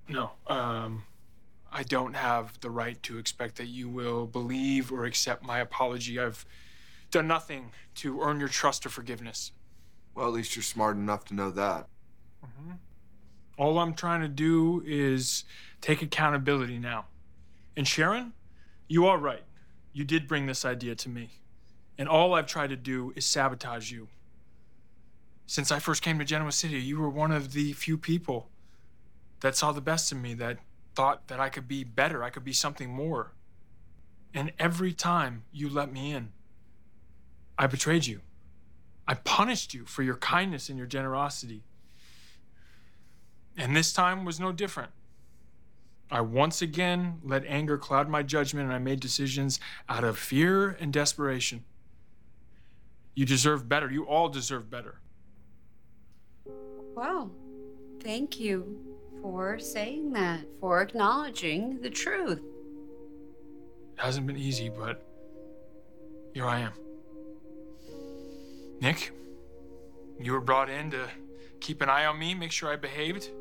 No, 0.08 0.32
um, 0.48 1.04
I 1.72 1.84
don't 1.84 2.16
have 2.16 2.60
the 2.62 2.70
right 2.70 3.02
to 3.04 3.18
expect 3.18 3.58
that 3.58 3.68
you 3.68 3.90
will 3.90 4.26
believe 4.26 4.92
or 4.92 5.06
accept 5.06 5.44
my 5.44 5.60
apology. 5.60 6.20
I've 6.20 6.46
done 7.12 7.28
nothing 7.28 7.72
to 7.96 8.22
earn 8.22 8.40
your 8.40 8.50
trust 8.50 8.86
or 8.86 8.90
forgiveness. 8.90 9.52
Well, 10.16 10.28
at 10.28 10.34
least 10.34 10.56
you're 10.56 10.64
smart 10.64 10.96
enough 10.96 11.26
to 11.26 11.36
know 11.36 11.52
that. 11.52 11.88
All 13.58 13.80
I'm 13.80 13.94
trying 13.94 14.22
to 14.22 14.28
do 14.28 14.84
is 14.86 15.44
take 15.82 16.02
accountability 16.02 16.80
now. 16.80 17.06
And 17.76 17.88
Sharon, 17.88 18.34
you 18.88 19.06
are 19.08 19.18
right. 19.18 19.44
You 19.94 20.04
did 20.04 20.28
bring 20.28 20.46
this 20.46 20.64
idea 20.64 20.96
to 20.96 21.10
me. 21.10 21.30
And 21.98 22.08
all 22.08 22.34
I've 22.36 22.48
tried 22.48 22.70
to 22.70 22.75
do 22.75 23.12
is 23.16 23.25
sabotage 23.25 23.92
you. 23.92 24.08
Since 25.46 25.72
I 25.72 25.80
first 25.80 26.01
came 26.01 26.20
to 26.20 26.25
Genoa 26.25 26.51
City, 26.51 26.80
you 26.80 27.00
were 27.00 27.10
one 27.10 27.32
of 27.32 27.54
the 27.54 27.74
few 27.74 27.98
people 27.98 28.50
that 29.39 29.56
saw 29.56 29.72
the 29.72 29.82
best 29.82 30.12
in 30.12 30.22
me, 30.22 30.34
that 30.36 30.60
thought 30.94 31.27
that 31.27 31.39
I 31.39 31.50
could 31.50 31.68
be 31.68 31.84
better, 31.84 32.24
I 32.24 32.30
could 32.30 32.44
be 32.44 32.54
something 32.54 32.89
more. 32.89 33.34
And 34.34 34.51
every 34.60 34.94
time 34.94 35.44
you 35.51 35.70
let 35.70 35.92
me 35.92 36.12
in, 36.12 36.32
I 37.58 37.68
betrayed 37.68 38.06
you. 38.06 38.22
I 39.08 39.13
punished 39.13 39.74
you 39.74 39.86
for 39.86 40.04
your 40.04 40.18
kindness 40.18 40.70
and 40.70 40.77
your 40.77 40.88
generosity. 40.88 41.63
And 43.56 43.75
this 43.75 43.94
time 43.94 44.25
was 44.25 44.39
no 44.39 44.51
different. 44.51 44.92
I 46.12 46.22
once 46.22 46.62
again 46.62 47.20
let 47.24 47.46
anger 47.46 47.77
cloud 47.77 48.10
my 48.10 48.22
judgment 48.22 48.66
and 48.66 48.74
I 48.74 48.80
made 48.80 49.00
decisions 49.00 49.60
out 49.89 50.04
of 50.04 50.18
fear 50.18 50.70
and 50.70 50.94
desperation. 50.94 51.63
You 53.18 53.26
deserve 53.26 53.68
better. 53.68 53.90
You 53.90 54.04
all 54.04 54.30
deserve 54.30 54.70
better. 54.70 55.00
Well, 56.96 57.32
thank 58.00 58.40
you 58.40 58.78
for 59.24 59.58
saying 59.58 60.14
that, 60.14 60.42
for 60.60 60.84
acknowledging 60.84 61.82
the 61.82 61.90
truth. 61.90 62.38
It 62.38 64.00
hasn't 64.00 64.28
been 64.28 64.38
easy, 64.38 64.70
but 64.70 65.04
here 66.36 66.46
I 66.46 66.60
am. 66.60 66.74
Nick, 68.82 69.12
you 70.20 70.32
were 70.32 70.40
brought 70.40 70.70
in 70.70 70.92
to 70.92 71.08
keep 71.60 71.82
an 71.82 71.90
eye 71.90 72.06
on 72.06 72.20
me, 72.20 72.36
make 72.36 72.52
sure 72.52 72.72
I 72.72 72.76
behaved. 72.76 73.32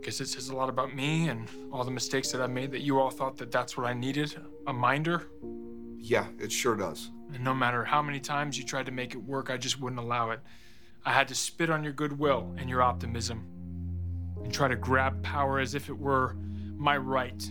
Guess 0.00 0.22
it 0.22 0.28
says 0.28 0.48
a 0.48 0.56
lot 0.56 0.70
about 0.70 0.94
me 0.94 1.28
and 1.28 1.46
all 1.70 1.84
the 1.84 1.90
mistakes 1.90 2.32
that 2.32 2.40
I 2.40 2.46
made 2.46 2.72
that 2.72 2.80
you 2.80 2.98
all 2.98 3.10
thought 3.10 3.36
that 3.36 3.52
that's 3.52 3.76
what 3.76 3.86
I 3.86 3.92
needed 3.92 4.34
a 4.66 4.72
minder. 4.72 5.26
Yeah, 5.98 6.28
it 6.38 6.50
sure 6.50 6.76
does. 6.76 7.10
And 7.34 7.42
no 7.42 7.54
matter 7.54 7.84
how 7.84 8.02
many 8.02 8.20
times 8.20 8.56
you 8.56 8.64
tried 8.64 8.86
to 8.86 8.92
make 8.92 9.14
it 9.14 9.22
work, 9.22 9.50
I 9.50 9.56
just 9.56 9.80
wouldn't 9.80 10.00
allow 10.00 10.30
it. 10.30 10.40
I 11.04 11.12
had 11.12 11.28
to 11.28 11.34
spit 11.34 11.70
on 11.70 11.84
your 11.84 11.92
goodwill 11.92 12.54
and 12.58 12.68
your 12.68 12.82
optimism 12.82 13.44
and 14.42 14.52
try 14.52 14.68
to 14.68 14.76
grab 14.76 15.22
power 15.22 15.58
as 15.58 15.74
if 15.74 15.88
it 15.88 15.98
were 15.98 16.36
my 16.76 16.96
right. 16.96 17.48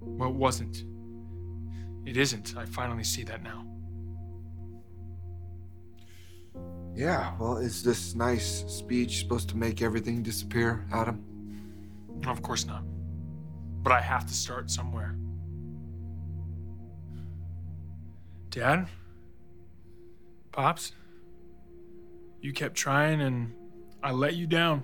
Well, 0.00 0.30
it 0.30 0.34
wasn't. 0.34 0.84
It 2.04 2.16
isn't. 2.16 2.56
I 2.56 2.64
finally 2.64 3.04
see 3.04 3.24
that 3.24 3.42
now. 3.42 3.64
Yeah, 6.94 7.34
well, 7.38 7.58
is 7.58 7.82
this 7.82 8.14
nice 8.14 8.64
speech 8.68 9.18
supposed 9.18 9.48
to 9.50 9.56
make 9.56 9.82
everything 9.82 10.22
disappear, 10.22 10.86
Adam? 10.92 11.22
Of 12.26 12.40
course 12.40 12.64
not. 12.64 12.84
But 13.82 13.92
I 13.92 14.00
have 14.00 14.24
to 14.26 14.32
start 14.32 14.70
somewhere. 14.70 15.14
Dad? 18.56 18.88
Pops? 20.50 20.92
You 22.40 22.54
kept 22.54 22.74
trying 22.74 23.20
and 23.20 23.52
I 24.02 24.12
let 24.12 24.34
you 24.34 24.46
down. 24.46 24.82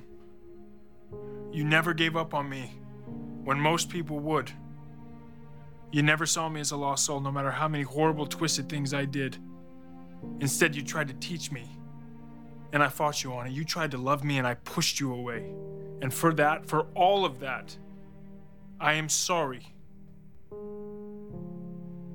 You 1.51 1.65
never 1.65 1.95
gave 1.95 2.15
up 2.15 2.35
on 2.35 2.51
me 2.51 2.71
when 3.45 3.59
most 3.59 3.89
people 3.89 4.19
would. 4.19 4.53
You 5.91 6.03
never 6.03 6.27
saw 6.27 6.51
me 6.51 6.61
as 6.61 6.73
a 6.73 6.77
lost 6.77 7.07
soul, 7.07 7.21
no 7.21 7.33
matter 7.33 7.51
how 7.51 7.67
many 7.67 7.83
horrible, 7.83 8.27
twisted 8.27 8.69
things 8.69 8.93
I 8.93 9.07
did. 9.07 9.39
Instead, 10.41 10.77
you 10.77 10.83
tried 10.83 11.09
to 11.09 11.15
teach 11.15 11.51
me. 11.51 11.65
And 12.75 12.83
I 12.83 12.89
fought 12.89 13.25
you 13.25 13.33
on 13.33 13.47
it. 13.47 13.53
You 13.53 13.65
tried 13.65 13.93
to 13.93 13.99
love 13.99 14.23
me 14.23 14.37
and 14.37 14.47
I 14.47 14.53
pushed 14.53 15.01
you 15.01 15.15
away. 15.15 15.51
And 16.03 16.13
for 16.13 16.35
that, 16.35 16.67
for 16.67 16.89
all 16.95 17.25
of 17.25 17.41
that, 17.41 17.75
I 18.79 18.93
am 18.95 19.09
sorry. 19.09 19.75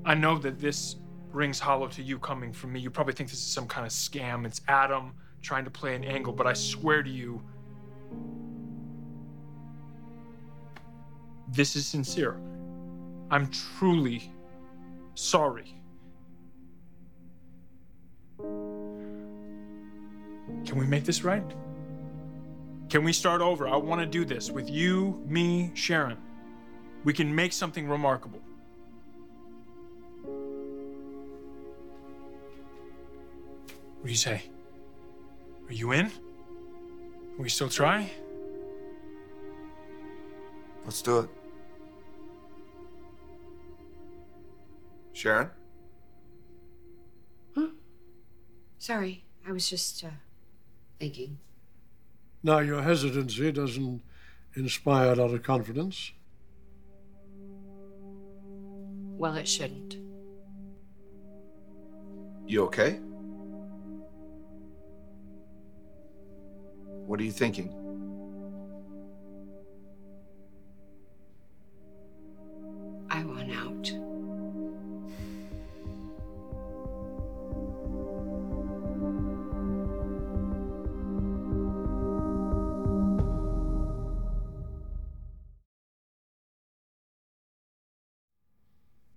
I 0.06 0.14
know 0.14 0.38
that 0.38 0.60
this 0.60 0.98
rings 1.31 1.60
hollow 1.60 1.88
to 1.88 2.01
you 2.01 2.19
coming 2.19 2.53
from 2.53 2.74
me. 2.74 2.79
You 2.79 2.89
probably 2.89 3.13
think 3.13 3.29
this 3.29 3.39
is 3.39 3.46
some 3.46 3.67
kind 3.67 3.86
of 3.86 3.91
scam. 3.91 4.46
It's 4.46 4.62
Adam 4.67 5.13
trying 5.41 5.65
to 5.65 5.72
play 5.72 5.96
an 5.96 6.03
angle, 6.03 6.34
but 6.34 6.48
I 6.48 6.53
swear 6.53 7.03
to 7.03 7.10
you, 7.10 7.41
this 11.50 11.75
is 11.75 11.86
sincere. 11.86 12.39
I'm 13.29 13.50
truly 13.51 14.31
sorry. 15.15 15.74
Can 18.39 20.77
we 20.77 20.86
make 20.86 21.03
this 21.03 21.24
right? 21.24 21.43
Can 22.89 23.03
we 23.03 23.12
start 23.12 23.41
over? 23.41 23.67
I 23.67 23.75
want 23.75 24.01
to 24.01 24.07
do 24.07 24.24
this 24.24 24.50
with 24.50 24.69
you, 24.69 25.22
me, 25.27 25.72
Sharon. 25.74 26.17
We 27.03 27.13
can 27.13 27.34
make 27.34 27.53
something 27.53 27.88
remarkable. 27.88 28.41
What 34.00 34.06
do 34.06 34.12
you 34.12 34.16
say? 34.18 34.44
Are 35.68 35.74
you 35.74 35.92
in? 35.92 36.10
Can 36.10 37.44
we 37.44 37.50
still 37.50 37.70
try? 37.70 38.10
Let's 40.86 41.01
do 41.01 41.20
it. 41.20 41.30
Sharon? 45.13 45.50
Huh? 47.56 47.68
Sorry, 48.77 49.24
I 49.48 49.51
was 49.51 49.70
just 49.70 50.04
uh, 50.04 50.10
thinking. 51.00 51.39
Now, 52.44 52.60
your 52.60 52.84
hesitancy 52.84 53.51
doesn't 53.51 54.01
inspire 54.56 55.12
a 55.12 55.16
lot 55.16 55.34
of 55.34 55.44
confidence. 55.44 56.12
Well, 59.18 59.36
it 59.36 59.48
shouldn't. 59.48 59.98
You 62.46 62.63
okay? 62.66 63.00
What 67.08 67.22
are 67.22 67.24
you 67.24 67.32
thinking? 67.32 67.70
I 73.10 73.24
want 73.24 73.50
out. 73.50 73.92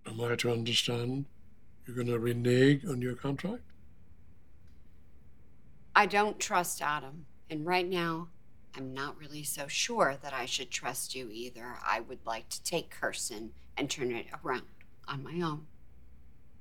Am 0.06 0.20
I 0.20 0.36
to 0.36 0.52
understand 0.52 1.24
you're 1.84 1.96
going 1.96 2.06
to 2.06 2.20
renege 2.20 2.84
on 2.86 3.02
your 3.02 3.16
contract? 3.16 3.64
I 5.96 6.06
don't 6.06 6.38
trust 6.38 6.80
Adam, 6.80 7.26
and 7.50 7.66
right 7.66 7.88
now, 7.88 8.28
I'm 8.76 8.94
not 8.94 9.18
really 9.18 9.42
so 9.42 9.66
sure 9.66 10.16
that 10.22 10.32
I 10.32 10.46
should 10.46 10.70
trust 10.70 11.14
you 11.14 11.28
either. 11.32 11.76
I 11.84 12.00
would 12.00 12.24
like 12.24 12.48
to 12.50 12.62
take 12.62 12.90
Kirsten 12.90 13.50
and 13.76 13.90
turn 13.90 14.12
it 14.12 14.26
around 14.44 14.62
on 15.08 15.24
my 15.24 15.44
own. 15.44 15.66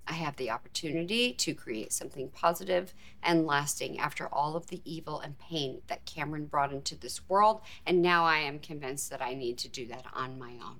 I 0.07 0.13
have 0.13 0.37
the 0.37 0.49
opportunity 0.49 1.33
to 1.33 1.53
create 1.53 1.93
something 1.93 2.29
positive 2.29 2.95
and 3.21 3.45
lasting 3.45 3.99
after 3.99 4.27
all 4.27 4.55
of 4.55 4.67
the 4.67 4.81
evil 4.83 5.19
and 5.19 5.37
pain 5.37 5.83
that 5.85 6.05
Cameron 6.05 6.47
brought 6.47 6.73
into 6.73 6.95
this 6.95 7.29
world, 7.29 7.61
and 7.85 8.01
now 8.01 8.25
I 8.25 8.37
am 8.37 8.57
convinced 8.57 9.11
that 9.11 9.21
I 9.21 9.35
need 9.35 9.59
to 9.59 9.67
do 9.67 9.85
that 9.85 10.05
on 10.11 10.39
my 10.39 10.53
own. 10.53 10.79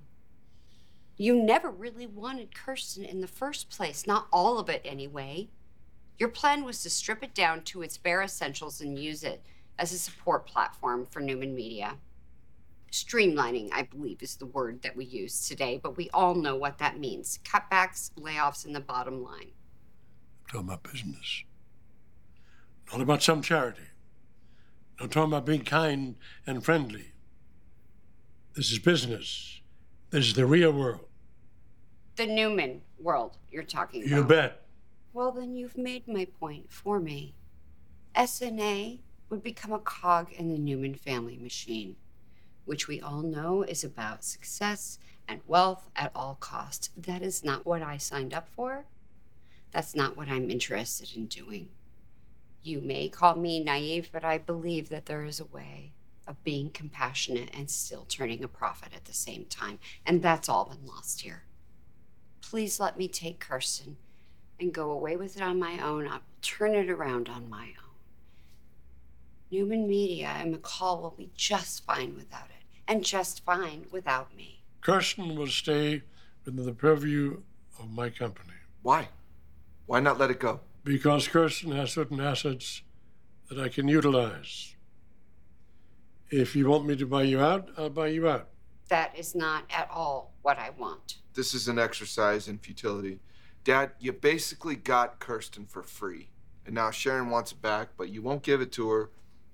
You 1.16 1.40
never 1.40 1.70
really 1.70 2.06
wanted 2.06 2.56
Kirsten 2.56 3.04
in 3.04 3.20
the 3.20 3.28
first 3.28 3.70
place, 3.70 4.04
not 4.04 4.26
all 4.32 4.58
of 4.58 4.68
it 4.68 4.82
anyway. 4.84 5.50
Your 6.18 6.30
plan 6.30 6.64
was 6.64 6.82
to 6.82 6.90
strip 6.90 7.22
it 7.22 7.34
down 7.34 7.62
to 7.64 7.82
its 7.82 7.96
bare 7.96 8.22
essentials 8.22 8.80
and 8.80 8.98
use 8.98 9.22
it 9.22 9.44
as 9.80 9.92
a 9.92 9.98
support 9.98 10.46
platform 10.46 11.06
for 11.06 11.20
Newman 11.20 11.54
Media. 11.54 11.96
Streamlining, 12.92 13.70
I 13.72 13.84
believe, 13.84 14.22
is 14.22 14.36
the 14.36 14.46
word 14.46 14.82
that 14.82 14.94
we 14.94 15.04
use 15.06 15.48
today, 15.48 15.80
but 15.82 15.96
we 15.96 16.10
all 16.12 16.34
know 16.34 16.54
what 16.54 16.78
that 16.78 16.98
means 16.98 17.38
cutbacks, 17.44 18.10
layoffs, 18.14 18.66
and 18.66 18.74
the 18.76 18.80
bottom 18.80 19.22
line. 19.24 19.52
I'm 20.42 20.46
talking 20.48 20.68
about 20.68 20.82
business. 20.82 21.44
Not 22.92 23.00
about 23.00 23.22
some 23.22 23.40
charity. 23.42 23.82
I'm 25.00 25.08
talking 25.08 25.32
about 25.32 25.46
being 25.46 25.64
kind 25.64 26.16
and 26.46 26.62
friendly. 26.62 27.12
This 28.54 28.70
is 28.70 28.80
business. 28.80 29.60
This 30.10 30.26
is 30.26 30.34
the 30.34 30.44
real 30.44 30.72
world. 30.72 31.06
The 32.16 32.26
Newman 32.26 32.82
world 32.98 33.38
you're 33.50 33.62
talking 33.62 34.02
You 34.06 34.16
about. 34.18 34.28
bet. 34.28 34.62
Well, 35.12 35.32
then 35.32 35.54
you've 35.54 35.78
made 35.78 36.06
my 36.06 36.26
point 36.38 36.70
for 36.70 37.00
me. 37.00 37.34
SNA 38.16 38.98
would 39.30 39.42
become 39.42 39.72
a 39.72 39.78
cog 39.78 40.32
in 40.32 40.48
the 40.48 40.58
Newman 40.58 40.94
family 40.94 41.38
machine, 41.38 41.96
which 42.64 42.88
we 42.88 43.00
all 43.00 43.22
know 43.22 43.62
is 43.62 43.84
about 43.84 44.24
success 44.24 44.98
and 45.26 45.40
wealth 45.46 45.88
at 45.94 46.10
all 46.14 46.36
costs. 46.40 46.90
That 46.96 47.22
is 47.22 47.44
not 47.44 47.64
what 47.64 47.82
I 47.82 47.96
signed 47.96 48.34
up 48.34 48.48
for. 48.48 48.84
That's 49.70 49.94
not 49.94 50.16
what 50.16 50.28
I'm 50.28 50.50
interested 50.50 51.16
in 51.16 51.26
doing. 51.26 51.68
You 52.62 52.80
may 52.80 53.08
call 53.08 53.36
me 53.36 53.62
naive, 53.62 54.10
but 54.12 54.24
I 54.24 54.36
believe 54.36 54.88
that 54.88 55.06
there 55.06 55.24
is 55.24 55.40
a 55.40 55.44
way 55.46 55.92
of 56.26 56.42
being 56.44 56.70
compassionate 56.70 57.50
and 57.56 57.70
still 57.70 58.04
turning 58.08 58.44
a 58.44 58.48
profit 58.48 58.92
at 58.94 59.04
the 59.04 59.14
same 59.14 59.44
time. 59.46 59.78
And 60.04 60.22
that's 60.22 60.48
all 60.48 60.64
been 60.66 60.86
lost 60.86 61.22
here. 61.22 61.44
Please 62.42 62.80
let 62.80 62.98
me 62.98 63.08
take 63.08 63.40
Kirsten 63.40 63.96
and 64.58 64.72
go 64.72 64.90
away 64.90 65.16
with 65.16 65.36
it 65.36 65.42
on 65.42 65.58
my 65.58 65.80
own. 65.80 66.06
I 66.06 66.14
will 66.14 66.20
turn 66.42 66.74
it 66.74 66.90
around 66.90 67.28
on 67.28 67.48
my 67.48 67.72
own. 67.82 67.89
Newman 69.50 69.88
Media 69.88 70.28
and 70.38 70.54
McCall 70.54 71.02
will 71.02 71.14
be 71.16 71.30
just 71.34 71.84
fine 71.84 72.14
without 72.14 72.46
it, 72.50 72.64
and 72.86 73.04
just 73.04 73.44
fine 73.44 73.86
without 73.90 74.34
me. 74.36 74.62
Kirsten 74.80 75.34
will 75.34 75.48
stay 75.48 76.02
within 76.44 76.64
the 76.64 76.72
purview 76.72 77.42
of 77.78 77.90
my 77.90 78.10
company 78.10 78.54
Why? 78.82 79.08
Why 79.86 80.00
not 80.00 80.18
let 80.18 80.30
it 80.30 80.38
go? 80.40 80.60
because 80.84 81.28
Kirsten 81.28 81.72
has 81.72 81.92
certain 81.92 82.20
assets 82.20 82.82
that 83.48 83.58
I 83.60 83.68
can 83.68 83.86
utilize. 83.88 84.74
If 86.30 86.56
you 86.56 86.68
want 86.68 86.86
me 86.86 86.96
to 86.96 87.06
buy 87.06 87.24
you 87.24 87.40
out, 87.40 87.68
I'll 87.76 87.90
buy 87.90 88.06
you 88.08 88.28
out. 88.28 88.48
That 88.88 89.16
is 89.18 89.34
not 89.34 89.64
at 89.70 89.90
all 89.90 90.32
what 90.42 90.58
I 90.58 90.70
want. 90.70 91.18
This 91.34 91.52
is 91.54 91.68
an 91.68 91.78
exercise 91.78 92.48
in 92.48 92.58
futility. 92.58 93.20
Dad, 93.62 93.90
you 94.00 94.12
basically 94.12 94.76
got 94.76 95.18
Kirsten 95.18 95.66
for 95.66 95.82
free. 95.82 96.30
And 96.64 96.74
now 96.74 96.90
Sharon 96.90 97.30
wants 97.30 97.52
it 97.52 97.60
back, 97.60 97.90
but 97.98 98.08
you 98.08 98.22
won't 98.22 98.42
give 98.42 98.60
it 98.60 98.72
to 98.72 98.88
her 98.90 99.10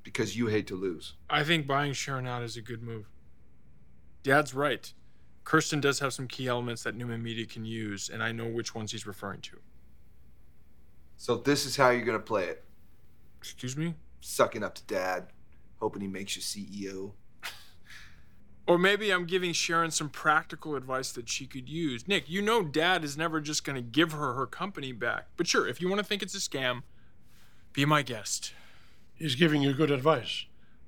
because 0.07 0.37
you 0.37 0.47
hate 0.47 0.69
to 0.69 0.77
lose. 0.77 1.15
I 1.29 1.43
think 1.43 1.67
buying 1.67 1.93
Sharon 1.93 2.29
out 2.29 2.45
is 2.45 2.57
a 2.57 2.63
good 2.63 2.81
move. 2.81 3.11
Dad's 4.23 4.55
right. 4.55 4.95
Kirsten 5.43 5.81
does 5.81 5.99
have 5.99 6.15
some 6.15 6.29
key 6.29 6.47
elements 6.47 6.85
that 6.85 6.95
Newman 6.95 7.25
Media 7.25 7.45
can 7.45 7.65
use, 7.65 8.09
and 8.09 8.23
I 8.23 8.31
know 8.31 8.47
which 8.47 8.73
ones 8.73 8.93
he's 8.93 9.05
referring 9.05 9.41
to. 9.41 9.59
So 11.17 11.39
this 11.39 11.67
is 11.67 11.77
how 11.77 11.91
you're 11.91 12.05
gonna 12.05 12.21
play 12.21 12.45
it. 12.45 12.65
Excuse 13.39 13.77
me? 13.77 13.95
Sucking 14.21 14.63
up 14.63 14.77
to 14.77 14.85
dad, 14.85 15.27
hoping 15.81 16.03
he 16.03 16.09
makes 16.09 16.37
you 16.37 16.43
CEO. 16.43 17.13
Or 18.69 18.79
maybe 18.79 19.13
I'm 19.13 19.27
giving 19.27 19.53
Sharon 19.53 19.93
some 19.93 20.09
practical 20.09 20.75
advice 20.75 21.13
that 21.13 21.29
she 21.29 21.47
could 21.47 21.69
use. 21.69 22.09
Nick, 22.09 22.29
you 22.29 22.43
know 22.43 22.65
Dad 22.65 23.05
is 23.05 23.17
never 23.17 23.41
just 23.41 23.63
going 23.63 23.77
to 23.77 23.81
give 23.81 24.11
her 24.11 24.35
her 24.35 24.45
company 24.45 24.91
back. 24.91 25.29
But 25.37 25.47
sure, 25.47 25.69
if 25.69 25.81
you 25.81 25.89
want 25.89 26.01
to 26.01 26.05
think 26.05 26.21
it's 26.21 26.35
a 26.35 26.39
scam, 26.39 26.83
be 27.73 27.85
my 27.85 28.03
guest. 28.03 28.55
He's 29.17 29.35
giving 29.35 29.63
you 29.63 29.73
good 29.73 29.91
advice. 29.91 30.45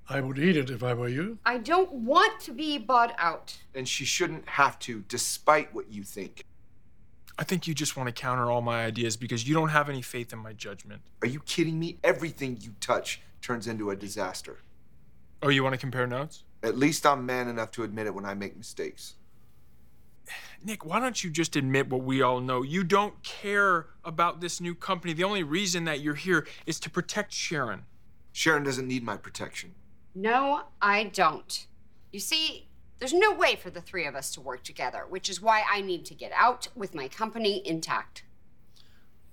I 0.09 0.21
would 0.21 0.39
heed 0.39 0.57
it 0.57 0.71
if 0.71 0.83
I 0.83 0.95
were 0.95 1.09
you. 1.09 1.39
I 1.45 1.59
don't 1.59 1.93
want 1.93 2.41
to 2.43 2.53
be 2.53 2.79
bought 2.79 3.15
out. 3.19 3.59
And 3.75 3.87
she 3.87 4.05
shouldn't 4.05 4.49
have 4.49 4.79
to, 4.81 5.05
despite 5.09 5.75
what 5.75 5.91
you 5.91 6.03
think. 6.03 6.45
I 7.39 7.45
think 7.45 7.67
you 7.67 7.75
just 7.75 7.97
want 7.97 8.09
to 8.09 8.13
counter 8.13 8.51
all 8.51 8.61
my 8.61 8.85
ideas 8.85 9.17
because 9.17 9.47
you 9.47 9.55
don't 9.55 9.69
have 9.69 9.89
any 9.89 10.03
faith 10.03 10.33
in 10.33 10.41
my 10.41 10.53
judgment. 10.53 11.03
Are 11.23 11.29
you 11.29 11.41
kidding 11.41 11.79
me? 11.79 11.99
Everything 12.03 12.59
you 12.61 12.75
touch 12.81 13.21
turns 13.41 13.67
into 13.67 13.91
a 13.91 13.97
disaster. 13.97 14.59
Oh, 15.43 15.49
you 15.49 15.63
want 15.63 15.75
to 15.75 15.79
compare 15.79 16.07
notes? 16.07 16.45
At 16.63 16.77
least 16.77 17.07
I'm 17.07 17.25
man 17.25 17.49
enough 17.49 17.71
to 17.73 17.85
admit 17.85 18.07
it 18.07 18.15
when 18.15 18.25
I 18.25 18.35
make 18.35 18.57
mistakes. 18.57 19.15
Nick, 20.65 20.85
why 20.85 20.99
don't 20.99 21.23
you 21.23 21.31
just 21.31 21.55
admit 21.55 21.89
what 21.89 22.03
we 22.03 22.21
all 22.21 22.41
know? 22.41 22.63
You 22.63 22.83
don't 22.83 23.23
care 23.23 23.87
about 24.05 24.41
this 24.41 24.61
new 24.61 24.75
company. 24.75 25.13
The 25.13 25.25
only 25.25 25.45
reason 25.45 25.85
that 25.85 26.01
you're 26.01 26.15
here 26.15 26.47
is 26.67 26.81
to 26.81 26.91
protect 26.91 27.33
Sharon. 27.33 27.85
Sharon 28.39 28.63
doesn't 28.63 28.87
need 28.87 29.03
my 29.03 29.17
protection. 29.17 29.75
No, 30.15 30.63
I 30.81 31.03
don't. 31.03 31.67
You 32.13 32.21
see, 32.21 32.69
there's 33.01 33.13
no 33.13 33.35
way 33.35 33.57
for 33.57 33.69
the 33.69 33.81
three 33.81 34.07
of 34.07 34.15
us 34.15 34.31
to 34.31 34.41
work 34.41 34.63
together, 34.63 35.07
which 35.09 35.29
is 35.29 35.43
why 35.43 35.65
I 35.69 35.81
need 35.81 36.05
to 36.05 36.15
get 36.15 36.31
out 36.33 36.69
with 36.77 36.95
my 36.95 37.09
company 37.09 37.67
intact. 37.67 38.23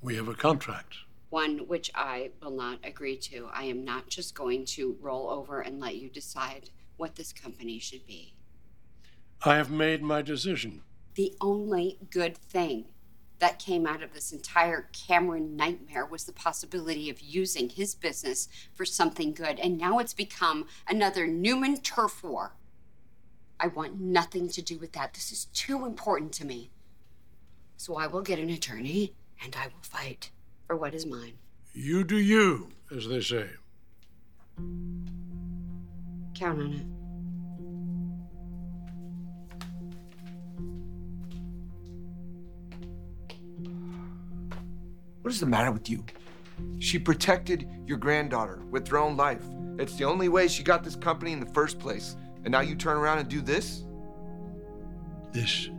We 0.02 0.16
have 0.16 0.28
a 0.28 0.34
contract. 0.34 0.96
One 1.30 1.68
which 1.68 1.92
I 1.94 2.32
will 2.42 2.50
not 2.50 2.80
agree 2.84 3.16
to. 3.18 3.48
I 3.54 3.66
am 3.66 3.86
not 3.86 4.08
just 4.08 4.34
going 4.34 4.66
to 4.74 4.98
roll 5.00 5.30
over 5.30 5.62
and 5.62 5.80
let 5.80 5.98
you 5.98 6.10
decide 6.10 6.72
what 6.98 7.14
this 7.14 7.32
company 7.32 7.78
should 7.78 8.08
be. 8.08 8.34
I 9.44 9.58
have 9.58 9.70
made 9.70 10.02
my 10.02 10.24
decision. 10.24 10.82
The 11.14 11.36
only 11.40 12.00
good 12.10 12.36
thing 12.36 12.86
that 13.40 13.60
came 13.60 13.86
out 13.86 14.02
of 14.02 14.14
this 14.14 14.32
entire 14.32 14.90
Cameron 14.94 15.56
nightmare 15.56 16.06
was 16.06 16.24
the 16.24 16.34
possibility 16.34 17.10
of 17.10 17.20
using 17.20 17.70
his 17.70 17.94
business 17.96 18.48
for 18.74 18.86
something 18.86 19.34
good. 19.34 19.60
And 19.60 19.78
now 19.78 20.00
it's 20.00 20.14
become 20.14 20.68
another 20.88 21.28
Newman 21.28 21.78
turf 21.78 22.24
war. 22.24 22.56
I 23.60 23.68
want 23.68 24.00
nothing 24.00 24.50
to 24.50 24.62
do 24.62 24.78
with 24.78 24.94
that. 24.94 25.14
This 25.14 25.32
is 25.32 25.46
too 25.46 25.86
important 25.86 26.32
to 26.34 26.46
me. 26.46 26.72
So 27.78 27.96
I 27.96 28.08
will 28.08 28.22
get 28.22 28.40
an 28.40 28.50
attorney 28.50 29.14
and 29.44 29.56
I 29.56 29.68
will 29.68 29.82
fight 29.82 30.32
for 30.68 30.76
what 30.76 30.94
is 30.94 31.06
mine. 31.06 31.34
You 31.74 32.04
do 32.04 32.18
you, 32.18 32.70
as 32.96 33.08
they 33.08 33.22
say. 33.22 33.50
Count 36.34 36.62
on 36.62 36.74
it. 36.74 37.05
What 45.26 45.34
is 45.34 45.40
the 45.40 45.48
matter 45.48 45.72
with 45.72 45.90
you? 45.90 46.04
She 46.78 47.00
protected 47.00 47.68
your 47.88 47.98
granddaughter 47.98 48.60
with 48.70 48.88
her 48.90 49.00
own 49.00 49.18
life. 49.18 49.42
It's 49.80 49.96
the 49.96 50.04
only 50.04 50.30
way 50.30 50.48
she 50.48 50.62
got 50.62 50.84
this 50.84 50.96
company 50.96 51.32
in 51.32 51.40
the 51.40 51.48
first 51.48 51.80
place. 51.80 52.16
And 52.44 52.52
now 52.52 52.60
you 52.60 52.76
turn 52.76 52.96
around 52.96 53.18
and 53.18 53.28
do 53.28 53.42
this? 53.42 53.86
This 55.32 55.72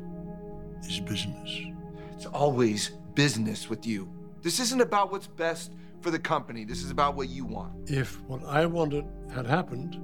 is 0.89 0.99
business. 0.99 1.61
It's 2.11 2.27
always 2.27 2.91
business 3.15 3.71
with 3.71 3.87
you. 3.87 4.13
This 4.43 4.59
isn't 4.59 4.81
about 4.81 5.13
what's 5.13 5.29
best 5.29 5.75
for 6.01 6.11
the 6.11 6.19
company. 6.19 6.65
This 6.65 6.83
is 6.83 6.91
about 6.91 7.15
what 7.15 7.29
you 7.29 7.45
want. 7.45 7.89
If 7.89 8.21
what 8.23 8.45
I 8.47 8.67
wanted 8.67 9.05
had 9.33 9.47
happened, 9.47 9.97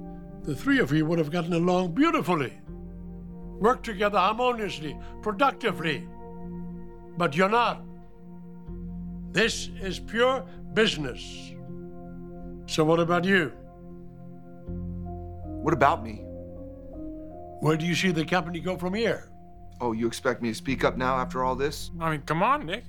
the 0.43 0.55
three 0.55 0.79
of 0.79 0.93
you 0.93 1.05
would 1.05 1.19
have 1.19 1.31
gotten 1.31 1.51
along 1.51 1.95
beautifully, 1.95 2.53
worked 3.59 3.83
together 3.83 4.19
harmoniously, 4.19 4.97
productively. 5.21 6.07
But 7.17 7.35
you're 7.35 7.49
not. 7.49 7.83
This 9.33 9.71
is 9.81 9.97
pure 9.97 10.45
business. 10.75 11.53
So, 12.67 12.83
what 12.85 12.99
about 12.99 13.25
you? 13.25 13.51
What 15.63 15.73
about 15.73 16.03
me? 16.03 16.21
Where 17.59 17.75
do 17.75 17.83
you 17.83 17.95
see 17.95 18.11
the 18.11 18.25
company 18.25 18.59
go 18.59 18.77
from 18.77 18.93
here? 18.93 19.31
Oh, 19.81 19.91
you 19.91 20.05
expect 20.05 20.43
me 20.43 20.49
to 20.49 20.55
speak 20.55 20.83
up 20.83 20.97
now 20.97 21.15
after 21.15 21.43
all 21.43 21.55
this? 21.55 21.89
I 21.99 22.11
mean, 22.11 22.21
come 22.21 22.43
on, 22.43 22.67
Nick. 22.67 22.83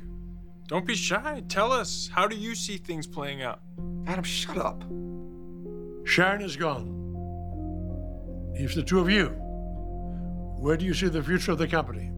Don't 0.68 0.86
be 0.86 0.94
shy. 0.94 1.42
Tell 1.48 1.72
us, 1.72 2.10
how 2.12 2.28
do 2.28 2.36
you 2.36 2.54
see 2.54 2.76
things 2.76 3.06
playing 3.06 3.40
out? 3.40 3.60
Adam, 4.06 4.22
shut 4.22 4.58
up. 4.58 4.82
Sharon 6.04 6.42
is 6.42 6.56
gone. 6.56 6.90
Leaves 8.52 8.74
the 8.74 8.82
two 8.82 9.00
of 9.00 9.08
you. 9.08 9.28
Where 10.58 10.76
do 10.76 10.84
you 10.84 10.92
see 10.92 11.08
the 11.08 11.22
future 11.22 11.52
of 11.52 11.58
the 11.58 11.68
company? 11.68 12.10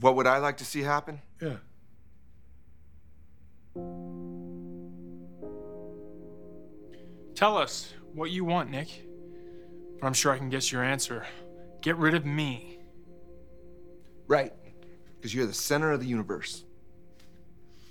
What 0.00 0.16
would 0.16 0.26
I 0.26 0.38
like 0.38 0.56
to 0.58 0.64
see 0.64 0.80
happen? 0.80 1.20
Yeah. 1.40 1.56
Tell 7.34 7.56
us 7.56 7.92
what 8.14 8.30
you 8.30 8.44
want, 8.44 8.70
Nick. 8.70 9.06
But 10.00 10.06
I'm 10.06 10.14
sure 10.14 10.32
I 10.32 10.38
can 10.38 10.48
guess 10.48 10.72
your 10.72 10.82
answer. 10.82 11.26
Get 11.82 11.96
rid 11.96 12.14
of 12.14 12.24
me. 12.24 12.78
Right. 14.26 14.52
Because 15.16 15.34
you're 15.34 15.46
the 15.46 15.52
center 15.52 15.92
of 15.92 16.00
the 16.00 16.06
universe. 16.06 16.64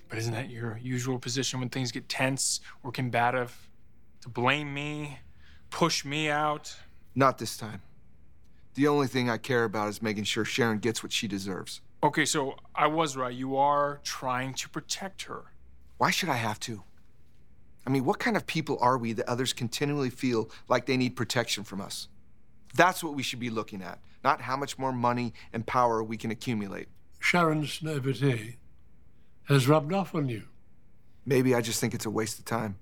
But 0.07 0.17
isn't 0.17 0.33
that 0.33 0.49
your 0.49 0.79
usual 0.81 1.19
position 1.19 1.59
when 1.59 1.69
things 1.69 1.91
get 1.91 2.09
tense 2.09 2.61
or 2.83 2.91
combative? 2.91 3.69
To 4.21 4.29
blame 4.29 4.73
me, 4.73 5.19
push 5.69 6.03
me 6.03 6.29
out? 6.29 6.75
Not 7.13 7.37
this 7.37 7.55
time. 7.55 7.83
The 8.73 8.87
only 8.87 9.07
thing 9.07 9.29
I 9.29 9.37
care 9.37 9.63
about 9.63 9.89
is 9.89 10.01
making 10.01 10.23
sure 10.23 10.43
Sharon 10.43 10.79
gets 10.79 11.03
what 11.03 11.11
she 11.11 11.27
deserves. 11.27 11.81
Okay, 12.01 12.25
so 12.25 12.55
I 12.73 12.87
was 12.87 13.17
right. 13.17 13.33
You 13.33 13.57
are 13.57 13.99
trying 14.03 14.53
to 14.55 14.69
protect 14.69 15.23
her. 15.23 15.51
Why 15.97 16.11
should 16.11 16.29
I 16.29 16.35
have 16.35 16.59
to? 16.61 16.83
I 17.85 17.89
mean, 17.89 18.05
what 18.05 18.19
kind 18.19 18.37
of 18.37 18.47
people 18.47 18.77
are 18.79 18.97
we 18.97 19.11
that 19.13 19.27
others 19.27 19.51
continually 19.51 20.09
feel 20.09 20.49
like 20.69 20.85
they 20.85 20.95
need 20.95 21.17
protection 21.17 21.63
from 21.63 21.81
us? 21.81 22.07
That's 22.73 23.03
what 23.03 23.15
we 23.15 23.23
should 23.23 23.39
be 23.39 23.49
looking 23.49 23.81
at, 23.81 23.99
not 24.23 24.41
how 24.41 24.55
much 24.55 24.77
more 24.77 24.93
money 24.93 25.33
and 25.51 25.65
power 25.65 26.01
we 26.01 26.15
can 26.15 26.31
accumulate. 26.31 26.87
Sharon's 27.19 27.81
naivete 27.81 28.57
has 29.45 29.67
rubbed 29.67 29.91
off 29.91 30.15
on 30.15 30.29
you. 30.29 30.43
Maybe 31.25 31.53
I 31.53 31.61
just 31.61 31.81
think 31.81 31.93
it's 31.93 32.05
a 32.05 32.09
waste 32.09 32.39
of 32.39 32.45
time. 32.45 32.77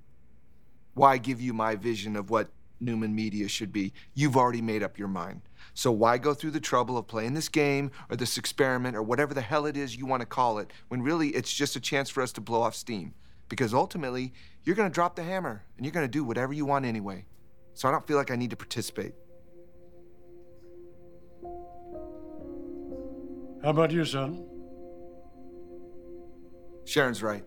Why 0.94 1.18
give 1.18 1.42
you 1.42 1.54
my 1.54 1.76
vision 1.76 2.16
of 2.16 2.30
what 2.30 2.50
Newman 2.80 3.14
Media 3.16 3.48
should 3.48 3.72
be? 3.72 3.94
You've 4.14 4.38
already 4.38 4.62
made 4.62 4.84
up 4.84 4.98
your 4.98 5.08
mind. 5.08 5.42
So 5.74 5.92
why 5.92 6.18
go 6.18 6.34
through 6.34 6.52
the 6.52 6.60
trouble 6.60 6.98
of 6.98 7.08
playing 7.08 7.34
this 7.34 7.50
game 7.50 7.92
or 8.10 8.16
this 8.16 8.38
experiment 8.38 8.96
or 8.96 9.04
whatever 9.04 9.34
the 9.34 9.42
hell 9.42 9.66
it 9.66 9.78
is 9.78 9.96
you 9.96 10.06
want 10.06 10.22
to 10.22 10.26
call 10.26 10.60
it 10.60 10.72
when 10.88 11.02
really 11.02 11.30
it's 11.30 11.54
just 11.54 11.76
a 11.76 11.80
chance 11.80 12.10
for 12.10 12.22
us 12.22 12.32
to 12.34 12.42
blow 12.42 12.62
off 12.62 12.76
steam? 12.76 13.14
Because 13.50 13.74
ultimately, 13.74 14.34
you're 14.64 14.76
going 14.76 14.90
to 14.90 14.94
drop 14.94 15.16
the 15.16 15.24
hammer 15.24 15.64
and 15.78 15.86
you're 15.86 15.94
going 15.94 16.06
to 16.06 16.12
do 16.12 16.24
whatever 16.24 16.54
you 16.54 16.66
want 16.66 16.86
anyway. 16.86 17.26
So 17.74 17.88
I 17.88 17.92
don't 17.92 18.06
feel 18.06 18.18
like 18.18 18.32
I 18.32 18.36
need 18.36 18.50
to 18.50 18.56
participate. 18.56 19.14
How 23.64 23.70
about 23.72 23.92
you, 23.92 24.06
son? 24.06 24.46
Sharon's 26.86 27.22
right. 27.22 27.44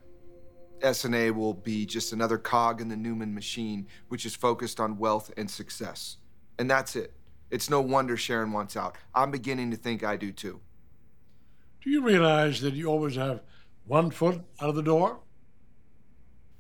SNA 0.80 1.34
will 1.34 1.54
be 1.54 1.86
just 1.86 2.12
another 2.12 2.38
cog 2.38 2.80
in 2.80 2.88
the 2.88 2.96
Newman 2.96 3.34
machine, 3.34 3.86
which 4.08 4.26
is 4.26 4.34
focused 4.34 4.80
on 4.80 4.98
wealth 4.98 5.32
and 5.36 5.50
success. 5.50 6.16
And 6.58 6.70
that's 6.70 6.96
it. 6.96 7.12
It's 7.50 7.68
no 7.68 7.80
wonder 7.80 8.16
Sharon 8.16 8.52
wants 8.52 8.76
out. 8.76 8.96
I'm 9.14 9.30
beginning 9.30 9.70
to 9.72 9.76
think 9.76 10.04
I 10.04 10.16
do 10.16 10.32
too. 10.32 10.60
Do 11.82 11.90
you 11.90 12.02
realize 12.02 12.60
that 12.60 12.74
you 12.74 12.86
always 12.88 13.16
have 13.16 13.42
one 13.86 14.10
foot 14.10 14.40
out 14.60 14.68
of 14.68 14.74
the 14.74 14.82
door? 14.82 15.20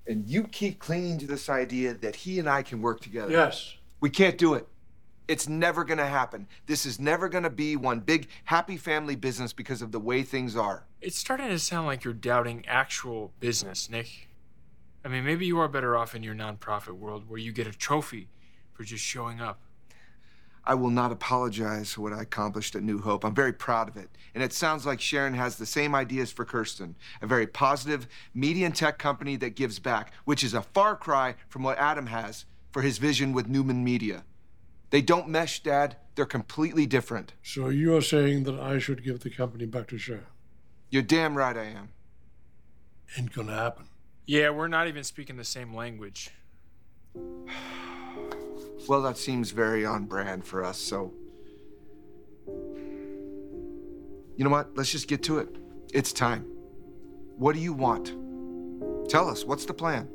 And 0.06 0.26
you 0.26 0.44
keep 0.44 0.78
clinging 0.78 1.18
to 1.18 1.26
this 1.26 1.48
idea 1.48 1.94
that 1.94 2.16
he 2.16 2.38
and 2.38 2.48
I 2.48 2.62
can 2.62 2.82
work 2.82 3.00
together. 3.00 3.30
Yes. 3.30 3.76
We 4.00 4.10
can't 4.10 4.38
do 4.38 4.54
it. 4.54 4.66
It's 5.30 5.48
never 5.48 5.84
gonna 5.84 6.08
happen. 6.08 6.48
This 6.66 6.84
is 6.84 6.98
never 6.98 7.28
gonna 7.28 7.50
be 7.50 7.76
one 7.76 8.00
big 8.00 8.26
happy 8.46 8.76
family 8.76 9.14
business 9.14 9.52
because 9.52 9.80
of 9.80 9.92
the 9.92 10.00
way 10.00 10.24
things 10.24 10.56
are. 10.56 10.86
It's 11.00 11.16
starting 11.16 11.46
to 11.50 11.58
sound 11.60 11.86
like 11.86 12.02
you're 12.02 12.12
doubting 12.12 12.64
actual 12.66 13.32
business, 13.38 13.88
Nick. 13.88 14.26
I 15.04 15.08
mean, 15.08 15.24
maybe 15.24 15.46
you 15.46 15.60
are 15.60 15.68
better 15.68 15.96
off 15.96 16.16
in 16.16 16.24
your 16.24 16.34
nonprofit 16.34 16.94
world 16.94 17.28
where 17.28 17.38
you 17.38 17.52
get 17.52 17.68
a 17.68 17.70
trophy 17.70 18.28
for 18.72 18.82
just 18.82 19.04
showing 19.04 19.40
up. 19.40 19.60
I 20.64 20.74
will 20.74 20.90
not 20.90 21.12
apologize 21.12 21.92
for 21.92 22.00
what 22.00 22.12
I 22.12 22.22
accomplished 22.22 22.74
at 22.74 22.82
New 22.82 22.98
Hope. 22.98 23.24
I'm 23.24 23.32
very 23.32 23.52
proud 23.52 23.88
of 23.88 23.96
it. 23.96 24.10
And 24.34 24.42
it 24.42 24.52
sounds 24.52 24.84
like 24.84 25.00
Sharon 25.00 25.34
has 25.34 25.58
the 25.58 25.64
same 25.64 25.94
ideas 25.94 26.32
for 26.32 26.44
Kirsten 26.44 26.96
a 27.22 27.28
very 27.28 27.46
positive 27.46 28.08
media 28.34 28.66
and 28.66 28.74
tech 28.74 28.98
company 28.98 29.36
that 29.36 29.54
gives 29.54 29.78
back, 29.78 30.12
which 30.24 30.42
is 30.42 30.54
a 30.54 30.62
far 30.62 30.96
cry 30.96 31.36
from 31.48 31.62
what 31.62 31.78
Adam 31.78 32.06
has 32.06 32.46
for 32.72 32.82
his 32.82 32.98
vision 32.98 33.32
with 33.32 33.46
Newman 33.46 33.84
Media. 33.84 34.24
They 34.90 35.02
don't 35.02 35.28
mesh, 35.28 35.62
Dad. 35.62 35.96
They're 36.14 36.26
completely 36.26 36.86
different. 36.86 37.34
So 37.42 37.68
you 37.68 37.96
are 37.96 38.02
saying 38.02 38.44
that 38.44 38.58
I 38.58 38.78
should 38.78 39.04
give 39.04 39.20
the 39.20 39.30
company 39.30 39.64
back 39.64 39.88
to 39.88 39.98
Sharon? 39.98 40.26
You're 40.90 41.02
damn 41.02 41.36
right 41.36 41.56
I 41.56 41.64
am. 41.64 41.90
Ain't 43.16 43.32
gonna 43.32 43.54
happen. 43.54 43.86
Yeah, 44.26 44.50
we're 44.50 44.68
not 44.68 44.88
even 44.88 45.04
speaking 45.04 45.36
the 45.36 45.44
same 45.44 45.74
language. 45.74 46.30
Well, 48.88 49.02
that 49.02 49.18
seems 49.18 49.50
very 49.50 49.84
on 49.84 50.06
brand 50.06 50.44
for 50.44 50.64
us, 50.64 50.78
so. 50.78 51.12
You 52.46 54.44
know 54.44 54.50
what? 54.50 54.74
Let's 54.74 54.90
just 54.90 55.06
get 55.06 55.22
to 55.24 55.38
it. 55.38 55.54
It's 55.92 56.12
time. 56.12 56.46
What 57.36 57.54
do 57.54 57.60
you 57.60 57.74
want? 57.74 58.14
Tell 59.08 59.28
us, 59.28 59.44
what's 59.44 59.66
the 59.66 59.74
plan? 59.74 60.08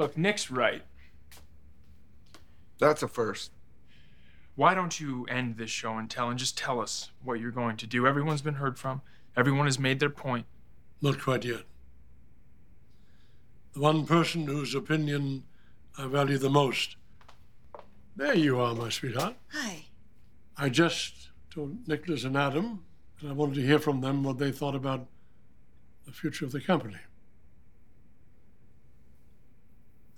Look, 0.00 0.16
Nick's 0.16 0.50
right. 0.50 0.80
That's 2.78 3.02
a 3.02 3.06
first. 3.06 3.50
Why 4.54 4.72
don't 4.72 4.98
you 4.98 5.26
end 5.26 5.58
this 5.58 5.68
show 5.68 5.98
and 5.98 6.08
tell 6.08 6.30
and 6.30 6.38
just 6.38 6.56
tell 6.56 6.80
us 6.80 7.10
what 7.22 7.38
you're 7.38 7.50
going 7.50 7.76
to 7.76 7.86
do? 7.86 8.06
Everyone's 8.06 8.40
been 8.40 8.54
heard 8.54 8.78
from. 8.78 9.02
Everyone 9.36 9.66
has 9.66 9.78
made 9.78 10.00
their 10.00 10.08
point. 10.08 10.46
Not 11.02 11.20
quite 11.20 11.44
yet. 11.44 11.64
The 13.74 13.80
one 13.80 14.06
person 14.06 14.46
whose 14.46 14.74
opinion 14.74 15.44
I 15.98 16.06
value 16.06 16.38
the 16.38 16.48
most. 16.48 16.96
There 18.16 18.34
you 18.34 18.58
are, 18.58 18.74
my 18.74 18.88
sweetheart. 18.88 19.34
Hi. 19.52 19.84
I 20.56 20.70
just 20.70 21.28
told 21.50 21.86
Nicholas 21.86 22.24
and 22.24 22.38
Adam, 22.38 22.84
and 23.20 23.28
I 23.28 23.34
wanted 23.34 23.56
to 23.56 23.66
hear 23.66 23.78
from 23.78 24.00
them 24.00 24.24
what 24.24 24.38
they 24.38 24.50
thought 24.50 24.74
about 24.74 25.08
the 26.06 26.12
future 26.12 26.46
of 26.46 26.52
the 26.52 26.60
company. 26.62 26.96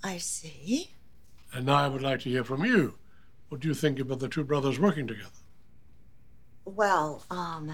I 0.03 0.19
see. 0.19 0.91
And 1.53 1.67
now 1.67 1.75
I 1.77 1.89
would 1.89 2.03
like 2.03 2.21
to 2.21 2.29
hear 2.31 2.45
from 2.45 2.65
you 2.65 2.95
What 3.49 3.61
do 3.61 3.69
you 3.69 3.75
think 3.75 3.99
about 3.99 4.19
the 4.21 4.29
two 4.29 4.45
brothers 4.45 4.79
working 4.81 5.07
together? 5.07 5.29
Well, 6.65 7.25
um, 7.31 7.73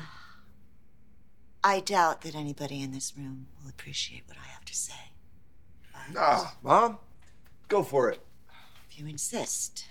I 1.62 1.81
doubt 1.81 2.23
that 2.23 2.35
anybody 2.35 2.83
in 2.83 2.93
this 2.93 3.12
room 3.17 3.47
will 3.62 3.69
appreciate 3.71 4.23
what 4.27 4.37
I 4.38 4.47
have 4.49 4.64
to 4.64 4.75
say. 4.75 4.95
Ah, 6.17 6.57
Mom, 6.62 6.99
go 7.69 7.83
for 7.83 8.09
it. 8.11 8.21
If 8.91 8.99
you 8.99 9.07
insist. 9.07 9.85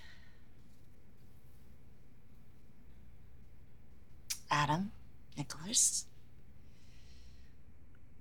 Adam, 4.50 4.91
Nicholas, 5.38 6.06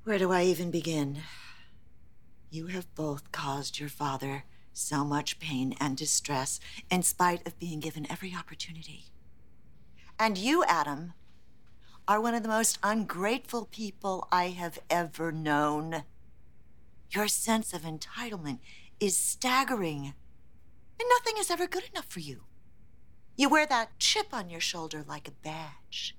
where 0.04 0.18
do 0.18 0.30
I 0.32 0.42
even 0.44 0.70
begin? 0.70 1.18
You 2.50 2.68
have 2.68 2.94
both 2.94 3.32
caused 3.32 3.78
your 3.78 3.88
father 3.88 4.44
so 4.72 5.04
much 5.04 5.38
pain 5.38 5.74
and 5.80 5.96
distress 5.96 6.60
in 6.90 7.02
spite 7.02 7.46
of 7.46 7.58
being 7.58 7.80
given 7.80 8.06
every 8.10 8.34
opportunity. 8.34 9.06
And 10.18 10.38
you, 10.38 10.64
Adam, 10.64 11.14
are 12.08 12.20
one 12.20 12.34
of 12.34 12.42
the 12.42 12.48
most 12.48 12.78
ungrateful 12.82 13.66
people 13.66 14.28
I 14.30 14.48
have 14.48 14.78
ever 14.88 15.32
known. 15.32 16.04
Your 17.10 17.28
sense 17.28 17.72
of 17.72 17.82
entitlement 17.82 18.60
is 19.00 19.16
staggering, 19.16 20.14
and 20.98 21.08
nothing 21.08 21.34
is 21.38 21.50
ever 21.50 21.66
good 21.66 21.84
enough 21.90 22.06
for 22.08 22.20
you. 22.20 22.42
You 23.36 23.48
wear 23.48 23.66
that 23.66 23.98
chip 23.98 24.28
on 24.32 24.48
your 24.48 24.60
shoulder 24.60 25.04
like 25.06 25.28
a 25.28 25.32
badge. 25.32 26.16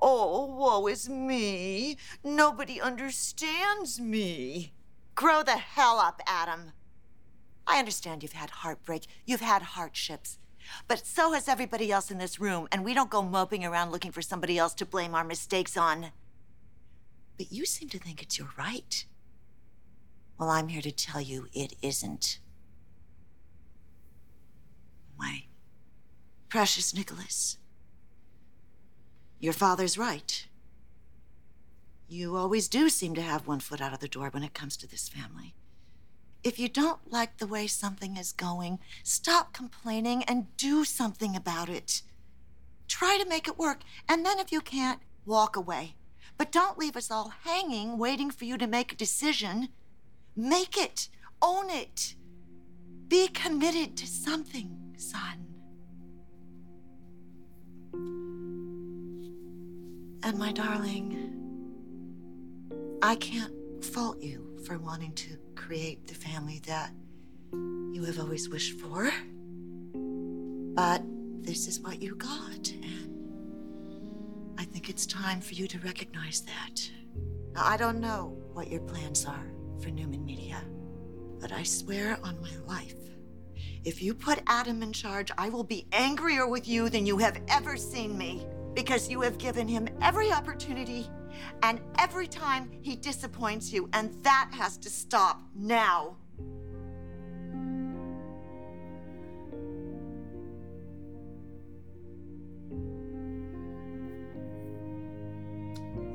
Oh, 0.00 0.46
woe 0.46 0.86
is 0.88 1.08
me. 1.08 1.96
Nobody 2.24 2.80
understands 2.80 4.00
me. 4.00 4.72
Grow 5.14 5.42
the 5.42 5.52
hell 5.52 5.98
up, 5.98 6.20
Adam. 6.26 6.72
I 7.66 7.78
understand 7.78 8.22
you've 8.22 8.32
had 8.32 8.50
heartbreak, 8.50 9.06
you've 9.24 9.40
had 9.40 9.62
hardships, 9.62 10.38
but 10.88 11.06
so 11.06 11.32
has 11.32 11.48
everybody 11.48 11.92
else 11.92 12.10
in 12.10 12.18
this 12.18 12.40
room, 12.40 12.66
and 12.72 12.84
we 12.84 12.94
don't 12.94 13.10
go 13.10 13.22
moping 13.22 13.64
around 13.64 13.92
looking 13.92 14.12
for 14.12 14.22
somebody 14.22 14.58
else 14.58 14.74
to 14.74 14.86
blame 14.86 15.14
our 15.14 15.24
mistakes 15.24 15.76
on. 15.76 16.12
But 17.36 17.52
you 17.52 17.64
seem 17.64 17.88
to 17.90 17.98
think 17.98 18.22
it's 18.22 18.38
your 18.38 18.50
right. 18.56 19.04
Well, 20.38 20.50
I'm 20.50 20.68
here 20.68 20.82
to 20.82 20.90
tell 20.90 21.20
you 21.20 21.48
it 21.52 21.74
isn't. 21.82 22.38
My 25.18 25.44
precious 26.48 26.94
Nicholas, 26.94 27.58
your 29.38 29.52
father's 29.52 29.96
right. 29.96 30.46
You 32.12 32.36
always 32.36 32.68
do 32.68 32.90
seem 32.90 33.14
to 33.14 33.22
have 33.22 33.46
one 33.46 33.60
foot 33.60 33.80
out 33.80 33.94
of 33.94 34.00
the 34.00 34.06
door 34.06 34.28
when 34.28 34.42
it 34.42 34.52
comes 34.52 34.76
to 34.76 34.86
this 34.86 35.08
family. 35.08 35.54
If 36.44 36.58
you 36.58 36.68
don't 36.68 37.10
like 37.10 37.38
the 37.38 37.46
way 37.46 37.66
something 37.66 38.18
is 38.18 38.32
going, 38.32 38.80
stop 39.02 39.54
complaining 39.54 40.22
and 40.24 40.54
do 40.58 40.84
something 40.84 41.34
about 41.34 41.70
it. 41.70 42.02
Try 42.86 43.16
to 43.16 43.26
make 43.26 43.48
it 43.48 43.58
work, 43.58 43.80
and 44.10 44.26
then 44.26 44.38
if 44.38 44.52
you 44.52 44.60
can't, 44.60 45.00
walk 45.24 45.56
away. 45.56 45.94
But 46.36 46.52
don't 46.52 46.76
leave 46.76 46.98
us 46.98 47.10
all 47.10 47.32
hanging, 47.44 47.96
waiting 47.96 48.30
for 48.30 48.44
you 48.44 48.58
to 48.58 48.66
make 48.66 48.92
a 48.92 48.96
decision. 48.96 49.68
Make 50.36 50.76
it, 50.76 51.08
own 51.40 51.70
it. 51.70 52.14
Be 53.08 53.26
committed 53.28 53.96
to 53.96 54.06
something, 54.06 54.96
son. 54.98 55.46
And 60.22 60.38
my 60.38 60.52
darling, 60.52 61.41
I 63.04 63.16
can't 63.16 63.52
fault 63.84 64.22
you 64.22 64.60
for 64.64 64.78
wanting 64.78 65.12
to 65.14 65.36
create 65.56 66.06
the 66.06 66.14
family 66.14 66.60
that 66.66 66.92
you 67.52 68.04
have 68.06 68.20
always 68.20 68.48
wished 68.48 68.78
for. 68.78 69.10
But 69.92 71.02
this 71.40 71.66
is 71.66 71.80
what 71.80 72.00
you 72.00 72.14
got, 72.14 72.70
and 72.70 74.54
I 74.56 74.62
think 74.62 74.88
it's 74.88 75.04
time 75.04 75.40
for 75.40 75.54
you 75.54 75.66
to 75.66 75.80
recognize 75.80 76.42
that. 76.42 76.88
Now, 77.54 77.62
I 77.64 77.76
don't 77.76 77.98
know 77.98 78.38
what 78.52 78.68
your 78.68 78.82
plans 78.82 79.26
are 79.26 79.50
for 79.82 79.90
Newman 79.90 80.24
Media, 80.24 80.62
but 81.40 81.50
I 81.50 81.64
swear 81.64 82.20
on 82.22 82.40
my 82.40 82.56
life, 82.68 82.94
if 83.84 84.00
you 84.00 84.14
put 84.14 84.40
Adam 84.46 84.80
in 84.80 84.92
charge, 84.92 85.32
I 85.36 85.48
will 85.48 85.64
be 85.64 85.88
angrier 85.90 86.46
with 86.46 86.68
you 86.68 86.88
than 86.88 87.04
you 87.04 87.18
have 87.18 87.42
ever 87.48 87.76
seen 87.76 88.16
me 88.16 88.46
because 88.74 89.08
you 89.08 89.20
have 89.22 89.38
given 89.38 89.66
him 89.66 89.88
every 90.00 90.30
opportunity 90.30 91.10
and 91.62 91.80
every 91.98 92.26
time 92.26 92.70
he 92.80 92.96
disappoints 92.96 93.72
you, 93.72 93.88
and 93.92 94.12
that 94.22 94.50
has 94.52 94.76
to 94.78 94.90
stop 94.90 95.42
now. 95.54 96.16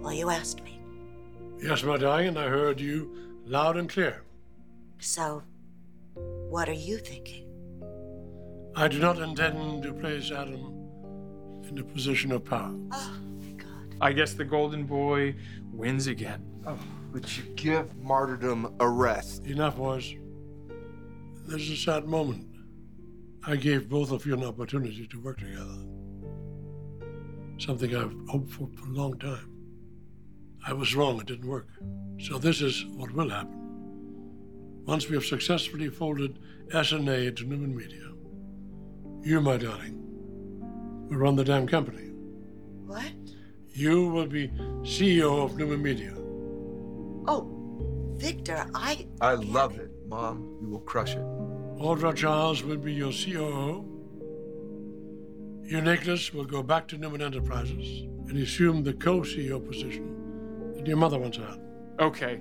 Well, 0.02 0.14
you 0.14 0.30
asked 0.30 0.64
me. 0.64 0.80
Yes, 1.62 1.84
my 1.84 1.98
darling, 1.98 2.30
and 2.30 2.40
I 2.40 2.48
heard 2.48 2.80
you 2.80 3.14
loud 3.46 3.78
and 3.78 3.90
clear. 3.90 4.24
So, 5.00 5.44
what 6.50 6.70
are 6.70 6.74
you 6.74 6.98
thinking? 6.98 7.46
I 8.76 8.88
do 8.88 9.00
not 9.00 9.18
intend 9.20 9.84
to 9.84 9.94
place 9.94 10.32
Adam 10.32 10.78
in 11.68 11.78
a 11.80 11.84
position 11.84 12.32
of 12.32 12.46
power. 12.46 12.72
Oh, 12.92 12.92
my 12.92 12.98
God. 12.98 13.27
I 14.00 14.14
guess 14.14 14.34
the 14.34 14.46
golden 14.46 14.86
boy 14.86 15.36
wins 15.72 16.08
again. 16.08 16.46
Oh, 16.66 16.78
would 17.14 17.36
you 17.36 17.44
give 17.56 17.96
martyrdom 17.98 18.76
a 18.80 18.88
rest? 18.88 19.46
Enough, 19.48 19.78
boys. 19.78 20.16
This 21.48 21.62
is 21.64 21.72
a 21.72 21.78
sad 21.78 22.06
moment. 22.06 22.48
I 23.46 23.56
gave 23.56 23.90
both 23.90 24.12
of 24.12 24.26
you 24.26 24.34
an 24.34 24.44
opportunity 24.44 25.08
to 25.08 25.22
work 25.22 25.40
together. 25.40 25.78
Something 27.58 27.96
I've 27.96 28.14
hoped 28.28 28.52
for 28.52 28.68
for 28.76 28.88
a 28.88 28.94
long 28.94 29.18
time. 29.18 29.52
I 30.66 30.74
was 30.74 30.94
wrong, 30.96 31.20
it 31.20 31.28
didn't 31.28 31.48
work. 31.48 31.70
So 32.20 32.38
this 32.38 32.62
is 32.62 32.86
what 32.88 33.12
will 33.12 33.30
happen. 33.30 33.58
Once 34.86 35.08
we 35.08 35.16
have 35.16 35.26
successfully 35.26 35.90
folded 35.90 36.40
SNA 36.74 37.28
into 37.28 37.46
Newman 37.46 37.76
Media, 37.76 38.12
you, 39.22 39.42
my 39.42 39.58
darling, 39.58 39.98
will 41.10 41.18
run 41.18 41.36
the 41.36 41.44
damn 41.44 41.68
company. 41.68 42.12
What? 42.86 43.27
You 43.78 44.08
will 44.08 44.26
be 44.26 44.48
CEO 44.82 45.46
of 45.46 45.56
Newman 45.56 45.84
Media. 45.84 46.12
Oh, 47.28 47.48
Victor, 48.16 48.66
I. 48.74 49.06
I 49.22 49.36
love 49.36 49.78
it, 49.78 49.92
Mom. 50.08 50.58
You 50.64 50.70
will 50.70 50.80
crush 50.80 51.14
it. 51.14 51.22
Audra 51.78 52.16
Charles 52.16 52.64
will 52.64 52.78
be 52.78 52.92
your 52.92 53.12
COO. 53.12 53.86
You, 55.64 55.82
Nicholas, 55.82 56.34
will 56.34 56.46
go 56.46 56.64
back 56.64 56.88
to 56.88 56.98
Newman 56.98 57.22
Enterprises 57.22 58.08
and 58.28 58.40
assume 58.40 58.84
the 58.84 58.94
co 58.94 59.20
CEO 59.20 59.64
position 59.64 60.74
that 60.76 60.88
your 60.88 60.98
mother 60.98 61.20
once 61.20 61.38
had. 61.38 61.60
Okay. 62.00 62.40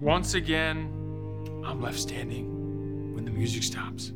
Once 0.00 0.32
again, 0.32 0.88
I'm 1.66 1.82
left 1.82 1.98
standing 1.98 3.14
when 3.14 3.26
the 3.26 3.30
music 3.30 3.62
stops. 3.62 4.14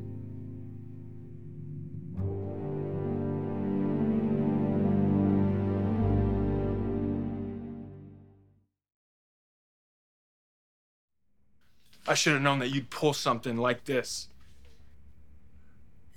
I 12.07 12.15
should 12.15 12.33
have 12.35 12.43
known 12.43 12.59
that 12.59 12.71
you'd 12.71 12.91
pull 12.91 13.13
something 13.13 13.57
like 13.57 13.85
this. 13.85 14.29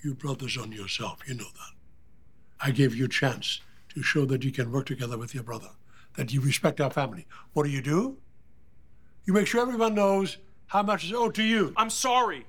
You 0.04 0.14
brought 0.14 0.40
this 0.40 0.58
on 0.58 0.72
yourself, 0.72 1.20
you 1.28 1.36
know 1.36 1.44
that. 1.44 1.74
I 2.60 2.72
gave 2.72 2.96
you 2.96 3.06
a 3.06 3.10
chance 3.10 3.62
to 3.94 4.02
show 4.02 4.26
that 4.26 4.44
you 4.44 4.52
can 4.52 4.72
work 4.72 4.86
together 4.86 5.18
with 5.18 5.34
your 5.34 5.44
brother, 5.44 5.70
that 6.16 6.34
you 6.34 6.42
respect 6.42 6.82
our 6.82 6.92
family. 6.92 7.28
What 7.54 7.64
do 7.64 7.70
you 7.70 7.82
do? 7.82 8.18
You 9.26 9.34
make 9.34 9.48
sure 9.48 9.62
everyone 9.62 9.96
knows 9.96 10.38
how 10.68 10.84
much 10.84 11.06
is 11.06 11.14
owed 11.14 11.36
to 11.36 11.44
you. 11.44 11.74
I'm 11.78 11.90
sorry. 11.90 12.46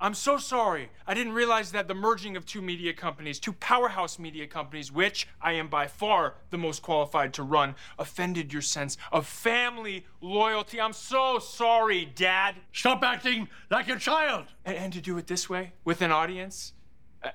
I'm 0.00 0.14
so 0.14 0.36
sorry. 0.36 0.90
I 1.08 1.14
didn't 1.14 1.32
realize 1.32 1.72
that 1.72 1.88
the 1.88 1.94
merging 1.94 2.36
of 2.36 2.46
two 2.46 2.62
media 2.62 2.92
companies, 2.92 3.40
two 3.40 3.52
powerhouse 3.54 4.18
media 4.18 4.46
companies, 4.46 4.92
which 4.92 5.26
I 5.42 5.52
am 5.52 5.68
by 5.68 5.88
far 5.88 6.34
the 6.50 6.58
most 6.58 6.82
qualified 6.82 7.34
to 7.34 7.42
run, 7.42 7.74
offended 7.98 8.52
your 8.52 8.62
sense 8.62 8.96
of 9.10 9.26
family 9.26 10.06
loyalty. 10.20 10.80
I'm 10.80 10.92
so 10.92 11.40
sorry, 11.40 12.04
Dad. 12.04 12.56
Stop 12.72 13.02
acting 13.02 13.48
like 13.70 13.88
a 13.88 13.98
child. 13.98 14.46
And, 14.64 14.76
and 14.76 14.92
to 14.92 15.00
do 15.00 15.18
it 15.18 15.26
this 15.26 15.50
way, 15.50 15.72
with 15.84 16.00
an 16.00 16.12
audience? 16.12 16.74
Uh, 17.22 17.30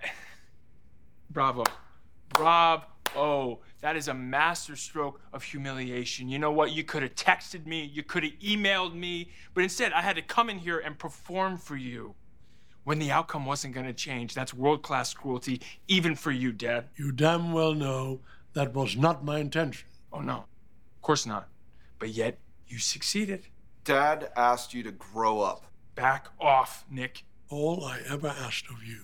bravo. 1.30 1.66
Bravo. 2.30 3.60
That 3.82 3.98
is 3.98 4.08
a 4.08 4.14
masterstroke 4.14 5.20
of 5.34 5.44
humiliation. 5.44 6.30
You 6.30 6.40
know 6.40 6.54
what? 6.54 6.72
You 6.72 6.86
could 6.86 7.04
have 7.04 7.16
texted 7.16 7.66
me, 7.66 7.84
you 7.84 8.04
could 8.04 8.24
have 8.24 8.40
emailed 8.40 8.96
me, 8.96 9.32
but 9.54 9.64
instead 9.66 9.92
I 9.92 10.02
had 10.02 10.16
to 10.16 10.22
come 10.22 10.50
in 10.50 10.60
here 10.60 10.80
and 10.80 10.98
perform 10.98 11.58
for 11.58 11.76
you 11.76 12.16
when 12.84 13.00
the 13.00 13.12
outcome 13.12 13.46
wasn't 13.46 13.74
going 13.74 13.86
to 13.86 13.94
change. 13.94 14.34
That's 14.34 14.54
world 14.54 14.82
class 14.82 15.14
cruelty, 15.14 15.62
even 15.88 16.16
for 16.16 16.32
you, 16.32 16.52
Dad. 16.52 16.86
You 16.96 17.12
damn 17.12 17.54
well 17.54 17.74
know 17.74 18.20
that 18.54 18.74
was 18.74 18.96
not 18.96 19.24
my 19.24 19.40
intention. 19.40 19.88
Oh, 20.12 20.20
no. 20.22 20.46
Of 20.96 21.02
course 21.02 21.26
not. 21.26 21.48
But 22.00 22.10
yet, 22.10 22.38
you 22.68 22.80
succeeded. 22.80 23.48
Dad 23.84 24.32
asked 24.36 24.74
you 24.74 24.84
to 24.84 24.92
grow 24.92 25.42
up. 25.42 25.66
Back 25.96 26.28
off, 26.40 26.86
Nick. 26.90 27.24
All 27.50 27.86
I 27.86 28.00
ever 28.10 28.28
asked 28.28 28.66
of 28.70 28.84
you 28.84 29.02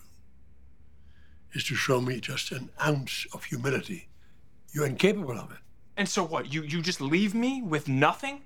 is 1.54 1.64
to 1.66 1.76
show 1.76 2.02
me 2.02 2.20
just 2.20 2.52
an 2.52 2.70
ounce 2.84 3.28
of 3.34 3.44
humility. 3.44 4.08
You're 4.72 4.86
incapable 4.86 5.38
of 5.38 5.52
it. 5.52 5.58
And 5.98 6.08
so 6.08 6.24
what? 6.24 6.52
You 6.54 6.64
you 6.64 6.82
just 6.82 7.02
leave 7.02 7.36
me 7.36 7.62
with 7.62 7.88
nothing? 7.88 8.42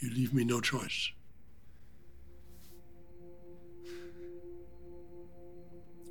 You 0.00 0.10
leave 0.10 0.32
me 0.32 0.44
no 0.44 0.60
choice. 0.60 1.10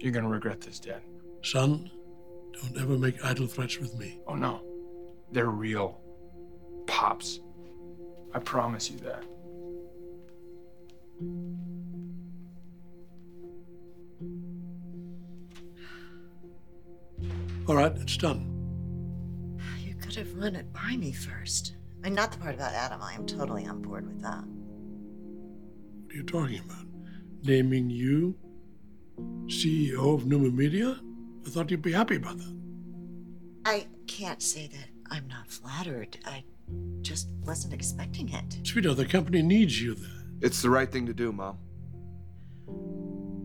You're 0.01 0.11
gonna 0.11 0.29
regret 0.29 0.61
this, 0.61 0.79
Dad. 0.79 1.03
Son, 1.43 1.89
don't 2.53 2.81
ever 2.81 2.97
make 2.97 3.23
idle 3.23 3.45
threats 3.45 3.77
with 3.77 3.95
me. 3.99 4.19
Oh 4.25 4.33
no. 4.33 4.63
They're 5.31 5.51
real. 5.51 6.01
Pops. 6.87 7.39
I 8.33 8.39
promise 8.39 8.89
you 8.89 8.97
that. 8.99 9.23
All 17.67 17.75
right, 17.75 17.93
it's 17.97 18.17
done. 18.17 18.47
You 19.79 19.93
could 19.95 20.15
have 20.15 20.33
run 20.33 20.55
it 20.55 20.73
by 20.73 20.97
me 20.97 21.11
first. 21.11 21.75
I 22.03 22.07
mean, 22.07 22.15
not 22.15 22.31
the 22.31 22.39
part 22.39 22.55
about 22.55 22.73
Adam. 22.73 23.03
I 23.03 23.13
am 23.13 23.27
totally 23.27 23.67
on 23.67 23.83
board 23.83 24.07
with 24.07 24.19
that. 24.23 24.43
What 26.03 26.13
are 26.13 26.17
you 26.17 26.23
talking 26.23 26.59
about? 26.65 26.85
Naming 27.43 27.91
you 27.91 28.35
CEO 29.47 30.15
of 30.15 30.25
Newman 30.25 30.55
Media? 30.55 30.99
I 31.45 31.49
thought 31.49 31.71
you'd 31.71 31.81
be 31.81 31.91
happy 31.91 32.15
about 32.15 32.37
that. 32.37 32.57
I 33.65 33.87
can't 34.07 34.41
say 34.41 34.67
that 34.67 34.89
I'm 35.09 35.27
not 35.27 35.47
flattered. 35.47 36.17
I 36.25 36.43
just 37.01 37.29
wasn't 37.43 37.73
expecting 37.73 38.29
it. 38.29 38.59
Sweetheart, 38.63 38.97
the 38.97 39.05
company 39.05 39.41
needs 39.41 39.81
you 39.81 39.95
there. 39.95 40.09
It's 40.41 40.61
the 40.61 40.69
right 40.69 40.91
thing 40.91 41.05
to 41.05 41.13
do, 41.13 41.31
Mom. 41.31 41.57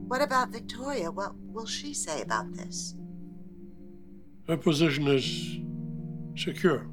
What 0.09 0.23
about 0.23 0.51
Victoria? 0.51 1.11
What 1.11 1.33
will 1.37 1.67
she 1.67 1.93
say 1.93 2.23
about 2.23 2.55
this? 2.55 2.95
Her 4.47 4.57
position 4.57 5.09
is 5.09 5.59
secure. 6.41 6.87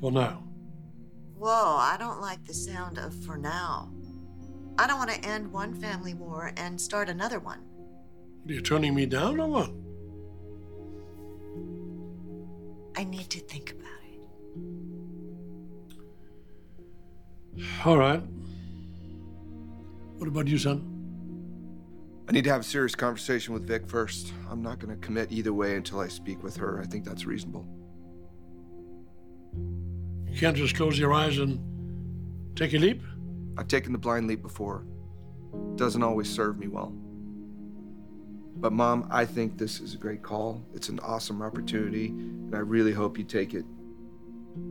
For 0.00 0.10
now. 0.10 0.44
Whoa, 1.36 1.76
I 1.76 1.96
don't 1.98 2.20
like 2.20 2.44
the 2.44 2.54
sound 2.54 2.98
of 2.98 3.14
for 3.24 3.36
now. 3.36 3.92
I 4.78 4.86
don't 4.86 4.98
want 4.98 5.10
to 5.10 5.24
end 5.24 5.50
one 5.50 5.74
family 5.74 6.14
war 6.14 6.52
and 6.56 6.80
start 6.80 7.08
another 7.08 7.38
one. 7.40 7.60
Are 8.48 8.52
you 8.52 8.60
turning 8.60 8.94
me 8.94 9.06
down 9.06 9.40
or 9.40 9.48
what? 9.48 9.70
I 12.96 13.04
need 13.04 13.28
to 13.30 13.40
think 13.40 13.72
about 13.72 13.86
it. 17.56 17.74
All 17.84 17.96
right. 17.96 18.22
What 20.18 20.28
about 20.28 20.46
you, 20.46 20.58
son? 20.58 20.92
I 22.28 22.32
need 22.32 22.44
to 22.44 22.50
have 22.50 22.62
a 22.62 22.64
serious 22.64 22.94
conversation 22.94 23.54
with 23.54 23.66
Vic 23.66 23.86
first. 23.86 24.32
I'm 24.50 24.62
not 24.62 24.78
going 24.78 24.94
to 24.94 25.00
commit 25.04 25.30
either 25.30 25.52
way 25.52 25.76
until 25.76 26.00
I 26.00 26.08
speak 26.08 26.42
with 26.42 26.56
her. 26.56 26.80
I 26.80 26.86
think 26.86 27.04
that's 27.04 27.24
reasonable. 27.24 27.66
You 30.28 30.38
can't 30.38 30.56
just 30.56 30.74
close 30.74 30.98
your 30.98 31.12
eyes 31.12 31.38
and 31.38 31.60
take 32.56 32.74
a 32.74 32.78
leap? 32.78 33.02
I've 33.58 33.68
taken 33.68 33.92
the 33.92 33.98
blind 33.98 34.26
leap 34.26 34.42
before. 34.42 34.84
It 35.52 35.76
doesn't 35.76 36.02
always 36.02 36.28
serve 36.28 36.58
me 36.58 36.68
well. 36.68 36.92
But, 38.58 38.72
Mom, 38.72 39.06
I 39.10 39.24
think 39.24 39.58
this 39.58 39.80
is 39.80 39.94
a 39.94 39.98
great 39.98 40.22
call. 40.22 40.64
It's 40.74 40.88
an 40.88 40.98
awesome 41.00 41.42
opportunity, 41.42 42.06
and 42.08 42.54
I 42.54 42.60
really 42.60 42.92
hope 42.92 43.18
you 43.18 43.24
take 43.24 43.54
it. 43.54 43.64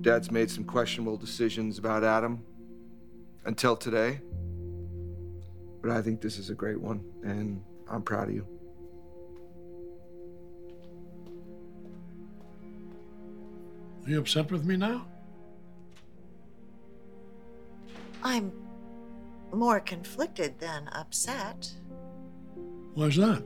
Dad's 0.02 0.32
made 0.32 0.50
some 0.50 0.64
questionable 0.64 1.18
decisions 1.18 1.78
about 1.78 2.04
Adam 2.04 2.44
until 3.46 3.76
today. 3.76 4.20
But 5.82 5.92
I 5.92 6.02
think 6.02 6.22
this 6.22 6.40
is 6.40 6.50
a 6.50 6.56
great 6.56 6.82
one, 6.82 7.04
and 7.24 7.62
I'm 7.88 8.02
proud 8.02 8.30
of 8.30 8.34
you. 8.34 8.48
Are 14.06 14.10
you 14.10 14.20
upset 14.20 14.52
with 14.52 14.66
me 14.66 14.78
now? 14.78 15.06
I'm 18.24 18.52
more 19.56 19.80
conflicted 19.80 20.60
than 20.60 20.90
upset. 20.90 21.72
Why's 22.94 23.16
that? 23.18 23.44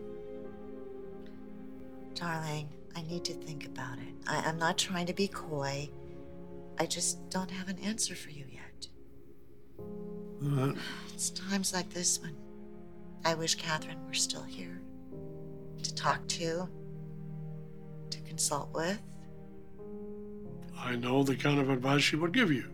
Darling, 2.15 2.69
I 2.95 3.01
need 3.03 3.23
to 3.25 3.33
think 3.33 3.65
about 3.65 3.97
it. 3.97 4.13
I, 4.27 4.49
am 4.49 4.57
not 4.57 4.77
trying 4.77 5.05
to 5.05 5.13
be 5.13 5.27
coy. 5.27 5.89
I 6.77 6.85
just 6.85 7.29
don't 7.29 7.51
have 7.51 7.69
an 7.69 7.79
answer 7.79 8.15
for 8.15 8.29
you 8.29 8.45
yet. 8.51 8.87
Right. 10.41 10.75
It's 11.13 11.29
times 11.29 11.73
like 11.73 11.89
this 11.89 12.19
when 12.21 12.35
I 13.25 13.35
wish 13.35 13.55
Catherine 13.55 14.05
were 14.05 14.13
still 14.13 14.43
here 14.43 14.81
to 15.83 15.95
talk 15.95 16.27
to, 16.29 16.67
to 18.09 18.21
consult 18.21 18.73
with. 18.73 18.99
I 20.77 20.95
know 20.95 21.23
the 21.23 21.35
kind 21.35 21.59
of 21.59 21.69
advice 21.69 22.01
she 22.01 22.15
would 22.15 22.33
give 22.33 22.51
you. 22.51 22.69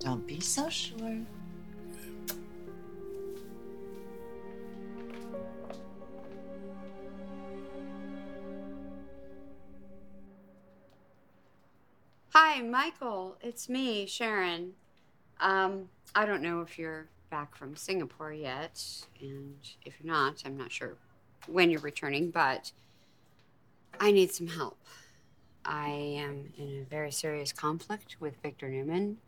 Don't 0.00 0.26
be 0.26 0.40
so 0.40 0.68
sure. 0.68 1.20
Hi, 12.30 12.60
Michael. 12.62 13.36
It's 13.40 13.68
me, 13.68 14.06
Sharon. 14.06 14.72
Um, 15.40 15.88
I 16.16 16.26
don't 16.26 16.42
know 16.42 16.62
if 16.62 16.76
you're 16.78 17.06
back 17.30 17.54
from 17.54 17.76
Singapore 17.76 18.32
yet, 18.32 18.82
and 19.20 19.56
if 19.84 19.94
you're 20.02 20.12
not, 20.12 20.42
I'm 20.44 20.56
not 20.56 20.72
sure 20.72 20.96
when 21.46 21.70
you're 21.70 21.80
returning, 21.80 22.30
but 22.30 22.72
I 24.00 24.10
need 24.10 24.32
some 24.32 24.48
help. 24.48 24.78
I 25.64 25.88
am 25.88 26.52
in 26.58 26.82
a 26.82 26.84
very 26.90 27.10
serious 27.10 27.52
conflict 27.52 28.16
with 28.20 28.34
Victor 28.42 28.68
Newman, 28.68 29.18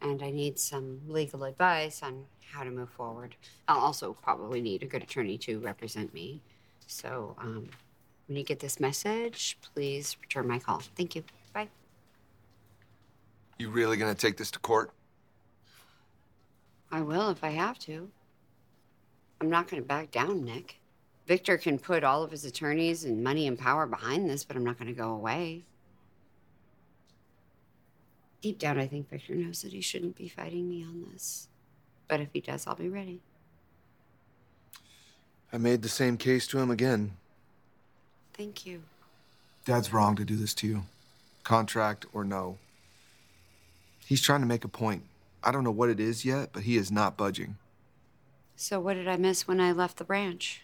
and 0.00 0.22
I 0.22 0.30
need 0.30 0.58
some 0.58 1.00
legal 1.08 1.44
advice 1.44 2.02
on 2.02 2.24
how 2.52 2.64
to 2.64 2.70
move 2.70 2.90
forward. 2.90 3.34
I'll 3.68 3.80
also 3.80 4.16
probably 4.22 4.60
need 4.60 4.82
a 4.82 4.86
good 4.86 5.02
attorney 5.02 5.38
to 5.38 5.58
represent 5.60 6.12
me. 6.14 6.40
So, 6.86 7.36
um, 7.38 7.68
when 8.26 8.36
you 8.36 8.44
get 8.44 8.60
this 8.60 8.78
message, 8.78 9.58
please 9.74 10.16
return 10.20 10.46
my 10.46 10.58
call. 10.58 10.82
Thank 10.96 11.16
you. 11.16 11.24
Bye. 11.52 11.68
You 13.58 13.70
really 13.70 13.96
going 13.96 14.14
to 14.14 14.20
take 14.20 14.36
this 14.36 14.50
to 14.52 14.58
court? 14.58 14.92
I 16.92 17.02
will 17.02 17.30
if 17.30 17.42
I 17.44 17.50
have 17.50 17.78
to. 17.80 18.10
I'm 19.40 19.50
not 19.50 19.68
going 19.68 19.82
to 19.82 19.86
back 19.86 20.10
down, 20.10 20.44
Nick. 20.44 20.80
Victor 21.26 21.56
can 21.56 21.78
put 21.78 22.02
all 22.04 22.22
of 22.22 22.30
his 22.30 22.44
attorneys 22.44 23.04
and 23.04 23.22
money 23.22 23.46
and 23.46 23.58
power 23.58 23.86
behind 23.86 24.28
this, 24.28 24.44
but 24.44 24.56
I'm 24.56 24.64
not 24.64 24.78
going 24.78 24.88
to 24.88 25.00
go 25.00 25.10
away. 25.10 25.64
Deep 28.42 28.58
down, 28.58 28.78
I 28.78 28.86
think 28.86 29.10
Victor 29.10 29.34
knows 29.34 29.62
that 29.62 29.72
he 29.72 29.80
shouldn't 29.80 30.16
be 30.16 30.28
fighting 30.28 30.68
me 30.68 30.82
on 30.82 31.06
this. 31.12 31.48
But 32.08 32.20
if 32.20 32.28
he 32.32 32.40
does, 32.40 32.66
I'll 32.66 32.74
be 32.74 32.88
ready. 32.88 33.20
I 35.52 35.58
made 35.58 35.82
the 35.82 35.88
same 35.88 36.16
case 36.16 36.46
to 36.48 36.58
him 36.58 36.70
again. 36.70 37.12
Thank 38.32 38.64
you. 38.64 38.82
Dad's 39.64 39.92
wrong 39.92 40.16
to 40.16 40.24
do 40.24 40.36
this 40.36 40.54
to 40.54 40.66
you. 40.66 40.82
Contract 41.44 42.06
or 42.12 42.24
no. 42.24 42.58
He's 44.06 44.22
trying 44.22 44.40
to 44.40 44.46
make 44.46 44.64
a 44.64 44.68
point. 44.68 45.02
I 45.42 45.52
don't 45.52 45.64
know 45.64 45.70
what 45.70 45.90
it 45.90 46.00
is 46.00 46.24
yet, 46.24 46.50
but 46.52 46.62
he 46.62 46.76
is 46.76 46.90
not 46.90 47.16
budging. 47.16 47.56
So, 48.56 48.80
what 48.80 48.94
did 48.94 49.08
I 49.08 49.16
miss 49.16 49.48
when 49.48 49.60
I 49.60 49.72
left 49.72 49.96
the 49.96 50.04
branch? 50.04 50.62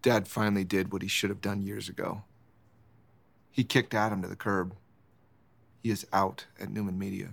Dad 0.00 0.26
finally 0.26 0.64
did 0.64 0.92
what 0.92 1.02
he 1.02 1.08
should 1.08 1.30
have 1.30 1.40
done 1.40 1.62
years 1.62 1.88
ago. 1.88 2.22
He 3.50 3.64
kicked 3.64 3.94
Adam 3.94 4.22
to 4.22 4.28
the 4.28 4.36
curb. 4.36 4.74
He 5.82 5.90
is 5.90 6.06
out 6.12 6.46
at 6.60 6.70
Newman 6.70 6.98
Media. 6.98 7.30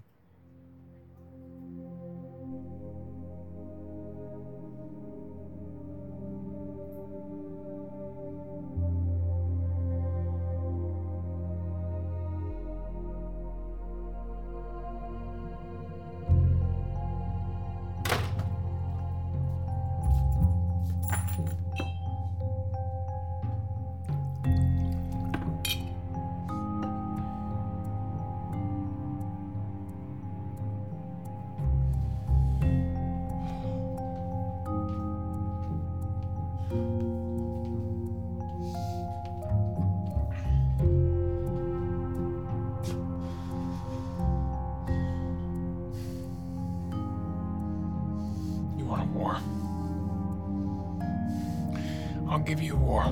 I'll 52.30 52.38
give 52.38 52.62
you 52.62 52.76
a 52.76 52.78
war. 52.78 53.12